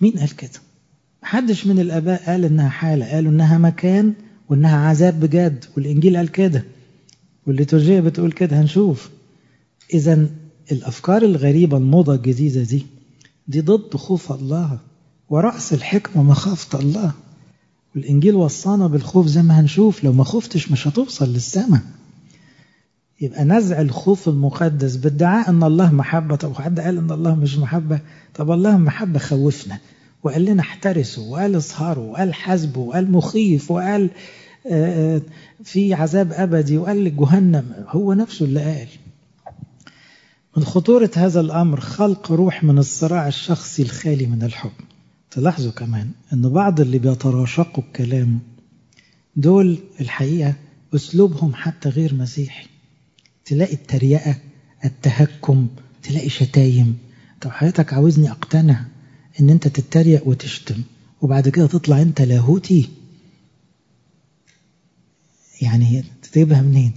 مين 0.00 0.12
قال 0.12 0.36
كده؟ 0.36 0.50
محدش 1.22 1.66
من 1.66 1.78
الآباء 1.80 2.22
قال 2.26 2.44
إنها 2.44 2.68
حالة 2.68 3.06
قالوا 3.10 3.30
إنها 3.32 3.58
مكان 3.58 4.14
وإنها 4.48 4.76
عذاب 4.88 5.20
بجد 5.20 5.64
والإنجيل 5.76 6.16
قال 6.16 6.28
كده. 6.32 6.64
والليتورجية 7.46 8.00
بتقول 8.00 8.32
كده. 8.32 8.60
هنشوف. 8.60 9.10
اذا 9.94 10.26
الأفكار 10.72 11.22
الغريبة 11.22 11.76
الموضة 11.76 12.14
الجديدة 12.14 12.62
دي 12.62 12.86
دي 13.48 13.60
ضد 13.60 13.96
خوف 13.96 14.32
الله 14.32 14.78
ورأس 15.30 15.72
الحكمة 15.72 16.22
مخافة 16.22 16.78
الله. 16.80 17.12
والإنجيل 17.94 18.34
وصانا 18.34 18.86
بالخوف 18.86 19.26
زي 19.26 19.42
ما 19.42 19.60
هنشوف 19.60 20.04
لو 20.04 20.12
ما 20.12 20.24
خفتش 20.24 20.70
مش 20.70 20.88
هتوصل 20.88 21.32
للسماء 21.32 21.80
يبقى 23.20 23.44
نزع 23.44 23.80
الخوف 23.80 24.28
المقدس 24.28 24.96
بادعاء 24.96 25.50
أن 25.50 25.62
الله 25.62 25.92
محبة. 25.92 26.36
طب 26.36 26.54
حد 26.54 26.80
قال 26.80 26.98
أن 26.98 27.10
الله 27.10 27.34
مش 27.34 27.58
محبة؟ 27.58 28.00
طب 28.34 28.50
الله 28.50 28.76
محبة 28.76 29.18
خوفنا. 29.18 29.78
وقال 30.22 30.44
لنا 30.44 30.60
احترسوا 30.62 31.32
وقال 31.32 31.56
اسهروا 31.56 32.12
وقال 32.12 32.34
حاسبوا 32.34 32.88
وقال 32.88 33.12
مخيف 33.12 33.70
وقال 33.70 34.10
في 35.64 35.94
عذاب 35.94 36.32
أبدي 36.32 36.78
وقال 36.78 37.16
جهنم. 37.16 37.72
هو 37.88 38.12
نفسه 38.12 38.44
اللي 38.44 38.60
قال. 38.60 38.88
من 40.56 40.64
خطورة 40.64 41.10
هذا 41.16 41.40
الأمر 41.40 41.80
خلق 41.80 42.32
روح 42.32 42.64
من 42.64 42.78
الصراع 42.78 43.28
الشخصي 43.28 43.82
الخالي 43.82 44.26
من 44.26 44.42
الحب. 44.42 44.70
تلاحظوا 45.30 45.72
كمان 45.72 46.10
أن 46.32 46.48
بعض 46.48 46.80
اللي 46.80 46.98
بيتراشقوا 46.98 47.84
الكلام 47.84 48.38
دول 49.36 49.78
الحقيقة 50.00 50.54
أسلوبهم 50.94 51.54
حتى 51.54 51.88
غير 51.88 52.14
مسيحي. 52.14 52.66
تلاقي 53.44 53.74
التريقة 53.74 54.36
التهكم 54.84 55.68
تلاقي 56.02 56.28
شتايم. 56.28 56.98
طب 57.40 57.50
حضرتك 57.50 57.92
عاوزني 57.94 58.30
أقتنع 58.30 58.84
أن 59.40 59.50
أنت 59.50 59.68
تتريق 59.68 60.28
وتشتم 60.28 60.82
وبعد 61.22 61.48
كده 61.48 61.66
تطلع 61.66 62.02
أنت 62.02 62.22
لاهوتي؟ 62.22 62.88
يعني 65.62 66.04
تجيبها 66.22 66.62
منين؟ 66.62 66.92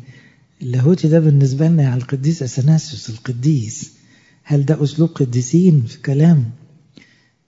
اللاهوتي 0.62 1.08
ده 1.08 1.20
بالنسبة 1.20 1.68
لنا 1.68 1.90
على 1.90 2.02
القديس 2.02 2.44
أثناسيوس 2.44 3.10
القديس. 3.10 3.92
هل 4.44 4.66
ده 4.66 4.84
أسلوب 4.84 5.10
قديسين 5.10 5.82
في 5.82 6.02
كلام؟ 6.02 6.52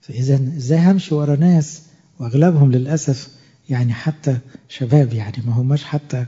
فإذا 0.00 0.34
إزاي 0.56 0.78
همشي 0.78 1.14
ورا 1.14 1.36
ناس 1.36 1.82
وأغلبهم 2.20 2.72
للأسف 2.72 3.28
يعني 3.68 3.92
حتى 3.92 4.38
شباب 4.68 5.12
يعني 5.12 5.36
ما 5.46 5.52
هماش 5.52 5.84
حتى 5.84 6.26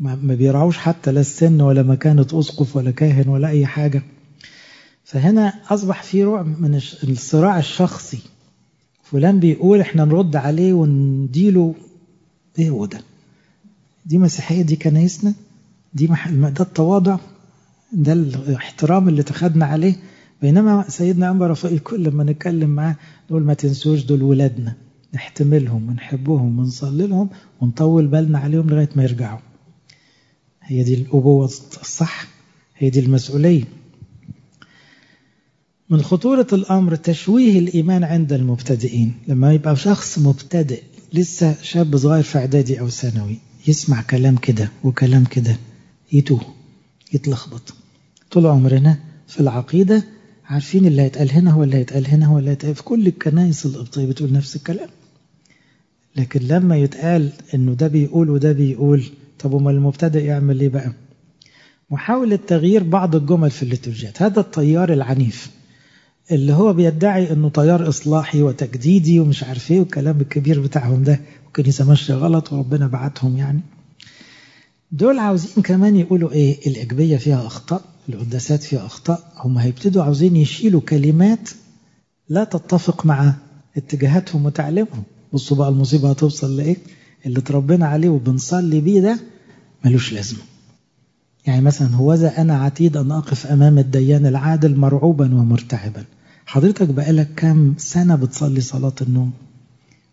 ما 0.00 0.34
بيرعوش 0.34 0.78
حتى 0.78 1.12
لا 1.12 1.20
السن 1.20 1.60
ولا 1.60 1.82
مكانة 1.82 2.26
أسقف 2.32 2.76
ولا 2.76 2.90
كاهن 2.90 3.28
ولا 3.28 3.48
أي 3.48 3.66
حاجة. 3.66 4.02
فهنا 5.04 5.48
أصبح 5.68 6.02
في 6.02 6.22
روع 6.24 6.42
من 6.42 6.80
الصراع 7.08 7.58
الشخصي. 7.58 8.18
فلان 9.04 9.40
بيقول 9.40 9.80
إحنا 9.80 10.04
نرد 10.04 10.36
عليه 10.36 10.72
ونديله 10.72 11.74
إيه 12.58 12.70
هو 12.70 12.86
ده؟ 12.86 13.00
دي 14.06 14.18
مسيحية 14.18 14.62
دي 14.62 14.76
كنايسنا؟ 14.76 15.34
دي 15.94 16.06
ده 16.30 16.64
التواضع 16.64 17.18
ده 17.92 18.12
الاحترام 18.12 19.08
اللي 19.08 19.22
تخدنا 19.22 19.66
عليه. 19.66 19.96
بينما 20.42 20.84
سيدنا 20.88 21.30
أنبا 21.30 21.46
رفائيل 21.46 21.78
كل 21.78 22.10
ما 22.10 22.24
نتكلم 22.24 22.70
معاه 22.70 22.96
نقول 23.30 23.42
ما 23.42 23.54
تنسوش 23.54 24.02
دول 24.04 24.22
ولادنا. 24.22 24.74
نحتملهم 25.14 25.88
ونحبهم 25.88 26.58
ونصلي 26.58 27.06
لهم 27.06 27.28
ونطول 27.60 28.06
بالنا 28.06 28.38
عليهم 28.38 28.70
لغاية 28.70 28.88
ما 28.96 29.02
يرجعوا. 29.02 29.38
هي 30.62 30.82
دي 30.82 30.94
الأبوة 30.94 31.44
الصح 31.44 32.26
هي 32.76 32.90
دي 32.90 33.00
المسؤولية. 33.00 33.64
من 35.90 36.02
خطورة 36.02 36.46
الأمر 36.52 36.94
تشويه 36.96 37.58
الإيمان 37.58 38.04
عند 38.04 38.32
المبتدئين. 38.32 39.12
لما 39.28 39.52
يبقى 39.52 39.76
شخص 39.76 40.18
مبتدئ 40.18 40.82
لسه 41.12 41.56
شاب 41.62 41.96
صغير 41.96 42.22
في 42.22 42.38
إعدادي 42.38 42.80
أو 42.80 42.88
ثانوي 42.88 43.36
يسمع 43.68 44.02
كلام 44.02 44.36
كده 44.36 44.68
وكلام 44.84 45.24
كده. 45.24 45.56
يتوه 46.12 46.40
يتلخبط. 47.12 47.74
طول 48.30 48.46
عمرنا 48.46 48.98
في 49.28 49.40
العقيدة 49.40 50.04
عارفين 50.46 50.86
اللي 50.86 51.02
هيتقال 51.02 51.32
هنا 51.32 51.50
هو 51.50 51.62
اللي 51.64 51.76
هيتقال 51.76 52.06
هنا 52.06 52.26
هو 52.26 52.38
اللي 52.38 52.50
هيتقال 52.50 52.74
في 52.74 52.82
كل 52.82 53.06
الكنائس 53.06 53.66
القبطية 53.66 54.06
بتقول 54.06 54.32
نفس 54.32 54.56
الكلام. 54.56 54.88
لكن 56.16 56.40
لما 56.40 56.76
يتقال 56.76 57.32
إنه 57.54 57.72
ده 57.74 57.88
بيقول 57.88 58.30
وده 58.30 58.52
بيقول 58.52 59.04
طب 59.38 59.54
أمال 59.56 59.74
المبتدئ 59.74 60.24
يعمل 60.24 60.60
إيه 60.60 60.68
بقى؟ 60.68 60.92
محاولة 61.90 62.36
تغيير 62.36 62.82
بعض 62.82 63.16
الجمل 63.16 63.50
في 63.50 63.62
الليتورجيات. 63.62 64.22
هذا 64.22 64.40
التيار 64.40 64.92
العنيف 64.92 65.50
اللي 66.30 66.52
هو 66.52 66.72
بيدعي 66.72 67.32
إنه 67.32 67.48
تيار 67.48 67.88
إصلاحي 67.88 68.42
وتجديدي 68.42 69.20
ومش 69.20 69.44
عارف 69.44 69.70
إيه 69.70 69.80
والكلام 69.80 70.20
الكبير 70.20 70.60
بتاعهم 70.60 71.02
ده 71.02 71.20
والكنيسة 71.44 71.88
ماشية 71.88 72.14
غلط 72.14 72.52
وربنا 72.52 72.86
بعتهم 72.86 73.36
يعني. 73.36 73.60
دول 74.92 75.18
عاوزين 75.18 75.62
كمان 75.62 75.96
يقولوا 75.96 76.32
إيه؟ 76.32 76.66
الإجبية 76.66 77.16
فيها 77.16 77.46
أخطاء 77.46 77.82
القداسات 78.08 78.62
فيها 78.62 78.86
أخطاء 78.86 79.32
هم 79.36 79.58
هيبتدوا 79.58 80.02
عاوزين 80.02 80.36
يشيلوا 80.36 80.80
كلمات 80.80 81.50
لا 82.28 82.44
تتفق 82.44 83.06
مع 83.06 83.34
اتجاهاتهم 83.76 84.46
وتعليمهم. 84.46 85.02
بصوا 85.32 85.56
بقى 85.56 85.68
المصيبة 85.68 86.10
هتوصل 86.10 86.56
لإيه؟ 86.56 86.76
اللي 87.26 87.38
اتربينا 87.38 87.86
عليه 87.86 88.08
وبنصلي 88.08 88.80
بيه 88.80 89.00
ده 89.00 89.18
ملوش 89.84 90.12
لازمة. 90.12 90.40
يعني 91.46 91.60
مثلا 91.60 91.88
هوذا 91.94 92.40
أنا 92.40 92.54
عتيد 92.58 92.96
أن 92.96 93.12
أقف 93.12 93.46
أمام 93.46 93.78
الديان 93.78 94.26
العادل 94.26 94.76
مرعوبا 94.76 95.34
ومرتعبا. 95.34 96.04
حضرتك 96.46 96.88
بقالك 96.88 97.34
كام 97.34 97.74
سنة 97.78 98.14
بتصلي 98.16 98.60
صلاة 98.60 98.94
النوم؟ 99.02 99.30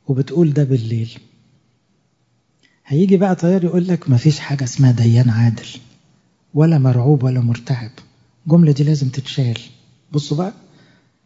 وبتقول 0.08 0.54
ده 0.54 0.63
بالليل. 0.63 1.10
هيجي 2.89 3.17
بقى 3.17 3.36
طيار 3.36 3.63
يقول 3.63 3.88
لك 3.88 4.10
ما 4.10 4.17
فيش 4.17 4.39
حاجة 4.39 4.63
اسمها 4.63 4.91
ديان 4.91 5.30
عادل 5.30 5.67
ولا 6.54 6.78
مرعوب 6.78 7.23
ولا 7.23 7.39
مرتعب. 7.41 7.91
الجملة 8.45 8.71
دي 8.71 8.84
لازم 8.84 9.10
تتشال. 9.10 9.60
بصوا 10.12 10.38
بقى 10.38 10.54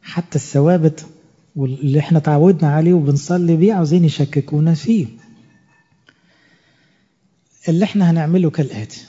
حتى 0.01 0.35
الثوابت 0.35 1.05
واللي 1.55 1.99
إحنا 1.99 2.19
تعودنا 2.19 2.71
عليه 2.75 2.93
وبنصلي 2.93 3.55
بيه 3.55 3.73
عاوزين 3.73 4.05
يشككونا 4.05 4.73
فيه. 4.73 5.07
اللي 7.69 7.85
إحنا 7.85 8.11
هنعمله 8.11 8.49
كالآتي. 8.49 9.01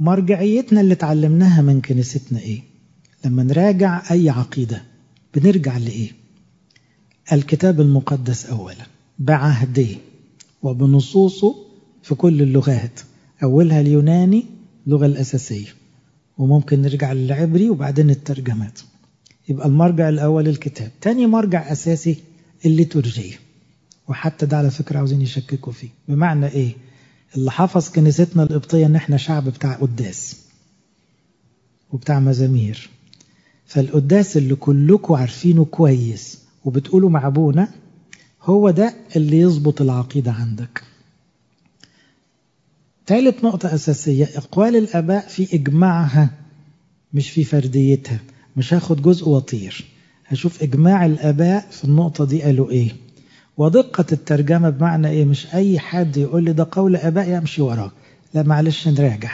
مرجعيتنا 0.00 0.80
اللي 0.80 0.94
اتعلمناها 0.94 1.62
من 1.62 1.80
كنيستنا 1.80 2.38
إيه؟ 2.40 2.62
لما 3.24 3.42
نراجع 3.42 4.02
أي 4.10 4.30
عقيدة 4.30 4.82
بنرجع 5.34 5.76
لإيه؟ 5.78 6.10
الكتاب 7.32 7.80
المقدس 7.80 8.46
اولا 8.46 8.86
بعهده 9.18 9.86
وبنصوصه 10.62 11.54
في 12.02 12.14
كل 12.14 12.42
اللغات. 12.42 13.00
أولها 13.42 13.80
اليوناني 13.80 14.44
اللغة 14.86 15.06
الأساسية. 15.06 15.68
وممكن 16.38 16.82
نرجع 16.82 17.12
للعبري 17.12 17.70
وبعدين 17.70 18.10
الترجمات. 18.10 18.80
يبقى 19.48 19.66
المرجع 19.66 20.08
الأول 20.08 20.48
الكتاب. 20.48 20.90
تاني 21.00 21.26
مرجع 21.26 21.72
أساسي 21.72 22.16
الليتورجية 22.66 23.34
وحتى 24.08 24.46
ده 24.46 24.56
على 24.56 24.70
فكرة 24.70 24.98
عاوزين 24.98 25.22
يشككوا 25.22 25.72
فيه. 25.72 25.88
بمعنى 26.08 26.46
إيه؟ 26.46 26.72
اللي 27.36 27.50
حفظ 27.50 27.88
كنيستنا 27.88 28.42
القبطية 28.42 28.86
إن 28.86 28.96
إحنا 28.96 29.16
شعب 29.16 29.44
بتاع 29.48 29.72
قداس 29.74 30.36
وبتاع 31.92 32.20
مزامير. 32.20 32.90
فالقداس 33.66 34.36
اللي 34.36 34.54
كلكم 34.54 35.14
عارفينه 35.14 35.64
كويس 35.64 36.38
وبتقولوا 36.64 37.10
مع 37.10 37.26
أبونا 37.26 37.68
هو 38.42 38.70
ده 38.70 38.94
اللي 39.16 39.40
يظبط 39.40 39.80
العقيدة 39.82 40.32
عندك. 40.32 40.82
ثالث 43.12 43.44
نقطة 43.44 43.74
أساسية 43.74 44.28
أقوال 44.36 44.76
الآباء 44.76 45.28
في 45.28 45.54
إجماعها 45.54 46.30
مش 47.14 47.30
في 47.30 47.44
فرديتها. 47.44 48.20
مش 48.56 48.74
هاخد 48.74 49.02
جزء 49.02 49.28
وطير 49.28 49.84
هشوف 50.26 50.62
إجماع 50.62 51.06
الآباء 51.06 51.66
في 51.70 51.84
النقطة 51.84 52.24
دي 52.24 52.42
قالوا 52.42 52.70
إيه. 52.70 52.96
ودقة 53.56 54.04
الترجمة 54.12 54.70
بمعنى 54.70 55.08
إيه؟ 55.08 55.24
مش 55.24 55.54
أي 55.54 55.78
حد 55.78 56.16
يقول 56.16 56.44
لي 56.44 56.52
ده 56.52 56.68
قول 56.72 56.96
آباء 56.96 57.28
يمشي 57.28 57.62
وراه. 57.62 57.92
لا 58.34 58.42
معلش 58.42 58.88
نراجع. 58.88 59.30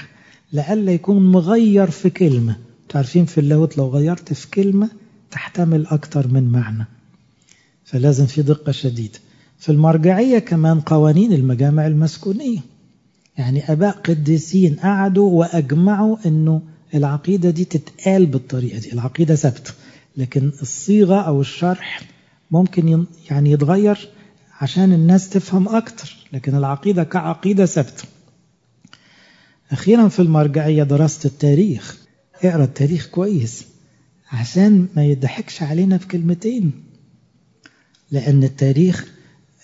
لألا 0.52 0.92
يكون 0.92 1.32
مغير 1.32 1.90
في 1.90 2.10
كلمة. 2.10 2.56
تعرفين 2.88 3.24
في 3.24 3.38
اللاهوت 3.38 3.78
لو 3.78 3.88
غيرت 3.88 4.32
في 4.32 4.50
كلمة 4.50 4.90
تحتمل 5.30 5.86
أكتر 5.86 6.28
من 6.28 6.48
معنى. 6.48 6.86
فلازم 7.84 8.26
في 8.26 8.42
دقة 8.42 8.72
شديدة. 8.72 9.18
في 9.58 9.72
المرجعية 9.72 10.38
كمان 10.38 10.80
قوانين 10.80 11.32
المجامع 11.32 11.86
المسكونية. 11.86 12.60
يعني 13.38 13.72
أباء 13.72 13.90
قديسين 13.98 14.74
قعدوا 14.74 15.30
وأجمعوا 15.30 16.16
أنه 16.26 16.62
العقيدة 16.94 17.50
دي 17.50 17.64
تتقال 17.64 18.26
بالطريقة 18.26 18.78
دي 18.78 18.92
العقيدة 18.92 19.34
ثابتة. 19.34 19.72
لكن 20.16 20.52
الصيغة 20.62 21.20
أو 21.20 21.40
الشرح 21.40 22.02
ممكن 22.50 23.04
يعني 23.30 23.50
يتغير 23.50 24.08
عشان 24.60 24.92
الناس 24.92 25.28
تفهم 25.28 25.68
أكتر 25.68 26.16
لكن 26.32 26.54
العقيدة 26.54 27.04
كعقيدة 27.04 27.66
ثابتة. 27.66 28.04
أخيرا 29.70 30.08
في 30.08 30.22
المرجعية 30.22 30.82
دراسة 30.82 31.26
التاريخ. 31.28 31.98
اقرأ 32.42 32.64
التاريخ 32.64 33.06
كويس 33.06 33.64
عشان 34.32 34.88
ما 34.96 35.04
يضحكش 35.04 35.62
علينا 35.62 35.98
في 35.98 36.06
كلمتين 36.06 36.72
لأن 38.10 38.44
التاريخ 38.44 39.12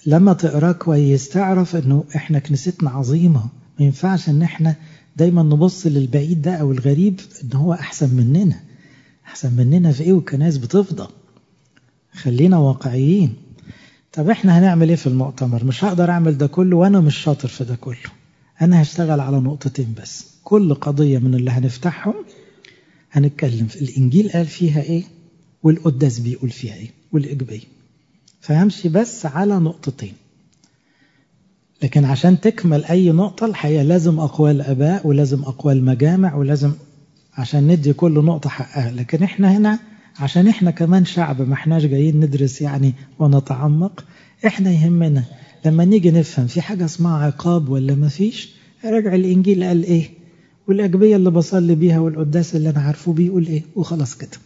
لما 0.07 0.33
تقراه 0.33 0.73
كويس 0.73 1.29
تعرف 1.29 1.77
أنه 1.77 2.05
إحنا 2.17 2.39
كنيستنا 2.39 2.91
عظيمة. 2.91 3.49
ما 3.79 3.85
ينفعش 3.87 4.29
أن 4.29 4.43
إحنا 4.43 4.75
دايما 5.17 5.43
نبص 5.43 5.87
للبعيد 5.87 6.43
ده 6.43 6.55
أو 6.55 6.73
الغريب 6.73 7.21
أن 7.45 7.53
هو 7.59 7.73
أحسن 7.73 8.15
مننا. 8.15 8.61
أحسن 9.27 9.53
مننا 9.53 9.93
في 9.93 10.03
إيه؟ 10.03 10.13
والكنائس 10.13 10.57
بتفضى. 10.57 11.09
خلينا 12.13 12.59
واقعيين. 12.59 13.35
طب 14.13 14.31
إحنا 14.31 14.59
هنعمل 14.59 14.89
إيه 14.89 14.97
في 14.97 15.07
المؤتمر؟ 15.07 15.65
مش 15.65 15.85
هقدر 15.85 16.11
اعمل 16.11 16.39
ده 16.39 16.47
كله 16.47 16.77
وأنا 16.77 17.01
مش 17.01 17.17
شاطر 17.17 17.49
في 17.49 17.65
ده 17.65 17.75
كله. 17.77 17.97
أنا 18.63 18.83
هشتغل 18.83 19.21
على 19.21 19.37
نقطتين 19.41 19.95
بس. 20.03 20.27
كل 20.45 20.75
قضية 20.75 21.19
من 21.19 21.35
اللي 21.35 21.51
هنفتحهم 21.51 22.15
هنتكلم 23.13 23.67
في 23.67 23.83
الإنجيل 23.83 24.29
قال 24.31 24.47
فيها 24.47 24.83
إيه؟ 24.83 25.05
والقداس 25.63 26.19
بيقول 26.19 26.51
فيها 26.51 26.75
إيه؟ 26.75 26.91
والاجبية 27.13 27.61
فهمشي 28.41 28.89
بس 28.89 29.27
على 29.27 29.59
نقطتين. 29.59 30.13
لكن 31.85 32.05
عشان 32.05 32.40
تكمل 32.40 32.85
أي 32.85 33.12
نقطة 33.12 33.47
الحقيقة 33.47 33.83
لازم 33.83 34.20
أقوال 34.20 34.61
أباء 34.62 35.07
ولازم 35.07 35.42
أقوال 35.42 35.85
مجامع 35.85 36.35
ولازم 36.35 36.73
عشان 37.35 37.68
ندي 37.68 37.92
كل 37.92 38.12
نقطة 38.25 38.51
حقها. 38.51 38.90
لكن 38.92 39.23
إحنا 39.23 39.57
هنا 39.57 39.79
عشان 40.20 40.49
إحنا 40.49 40.70
كمان 40.70 41.05
شعب 41.05 41.42
ما 41.49 41.55
إحناش 41.55 41.85
جايين 41.85 42.20
ندرس 42.20 42.62
يعني 42.62 42.94
ونتعمق 43.18 44.05
إحنا 44.47 44.70
يهمنا 44.70 45.25
لما 45.66 45.85
نيجي 45.85 46.11
نفهم 46.11 46.47
في 46.47 46.61
حاجة 46.61 46.85
اسمها 46.85 47.25
عقاب 47.27 47.68
ولا 47.68 47.94
ما 47.94 48.09
فيش 48.09 48.55
راجع 48.85 49.14
الإنجيل 49.14 49.64
قال 49.64 49.85
إيه؟ 49.85 50.11
والأجبية 50.68 51.16
اللي 51.16 51.31
بصلي 51.31 51.75
بيها 51.75 51.99
والقداس 51.99 52.57
اللي 52.57 52.70
أنا 52.70 52.81
عارفه 52.81 53.12
بيقول 53.12 53.47
إيه؟ 53.47 53.62
وخلاص 53.77 54.14
كده. 54.16 54.38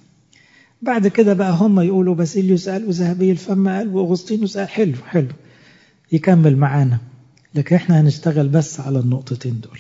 بعد 0.83 1.07
كده 1.09 1.35
بقى 1.35 1.53
هم 1.53 1.81
يقولوا 1.81 2.15
باسيليوس 2.15 2.69
قال 2.69 2.85
وذهبي 2.89 3.31
الفم 3.31 3.69
قال 3.69 3.89
وأغسطينوس 3.89 4.59
قال. 4.59 4.69
حلو 4.69 4.95
حلو. 5.09 5.29
يكمل 6.13 6.57
معانا. 6.57 6.99
لكن 7.55 7.77
إحنا 7.77 8.01
هنشتغل 8.01 8.49
بس 8.49 8.81
على 8.81 8.99
النقطتين 8.99 9.61
دول. 9.61 9.79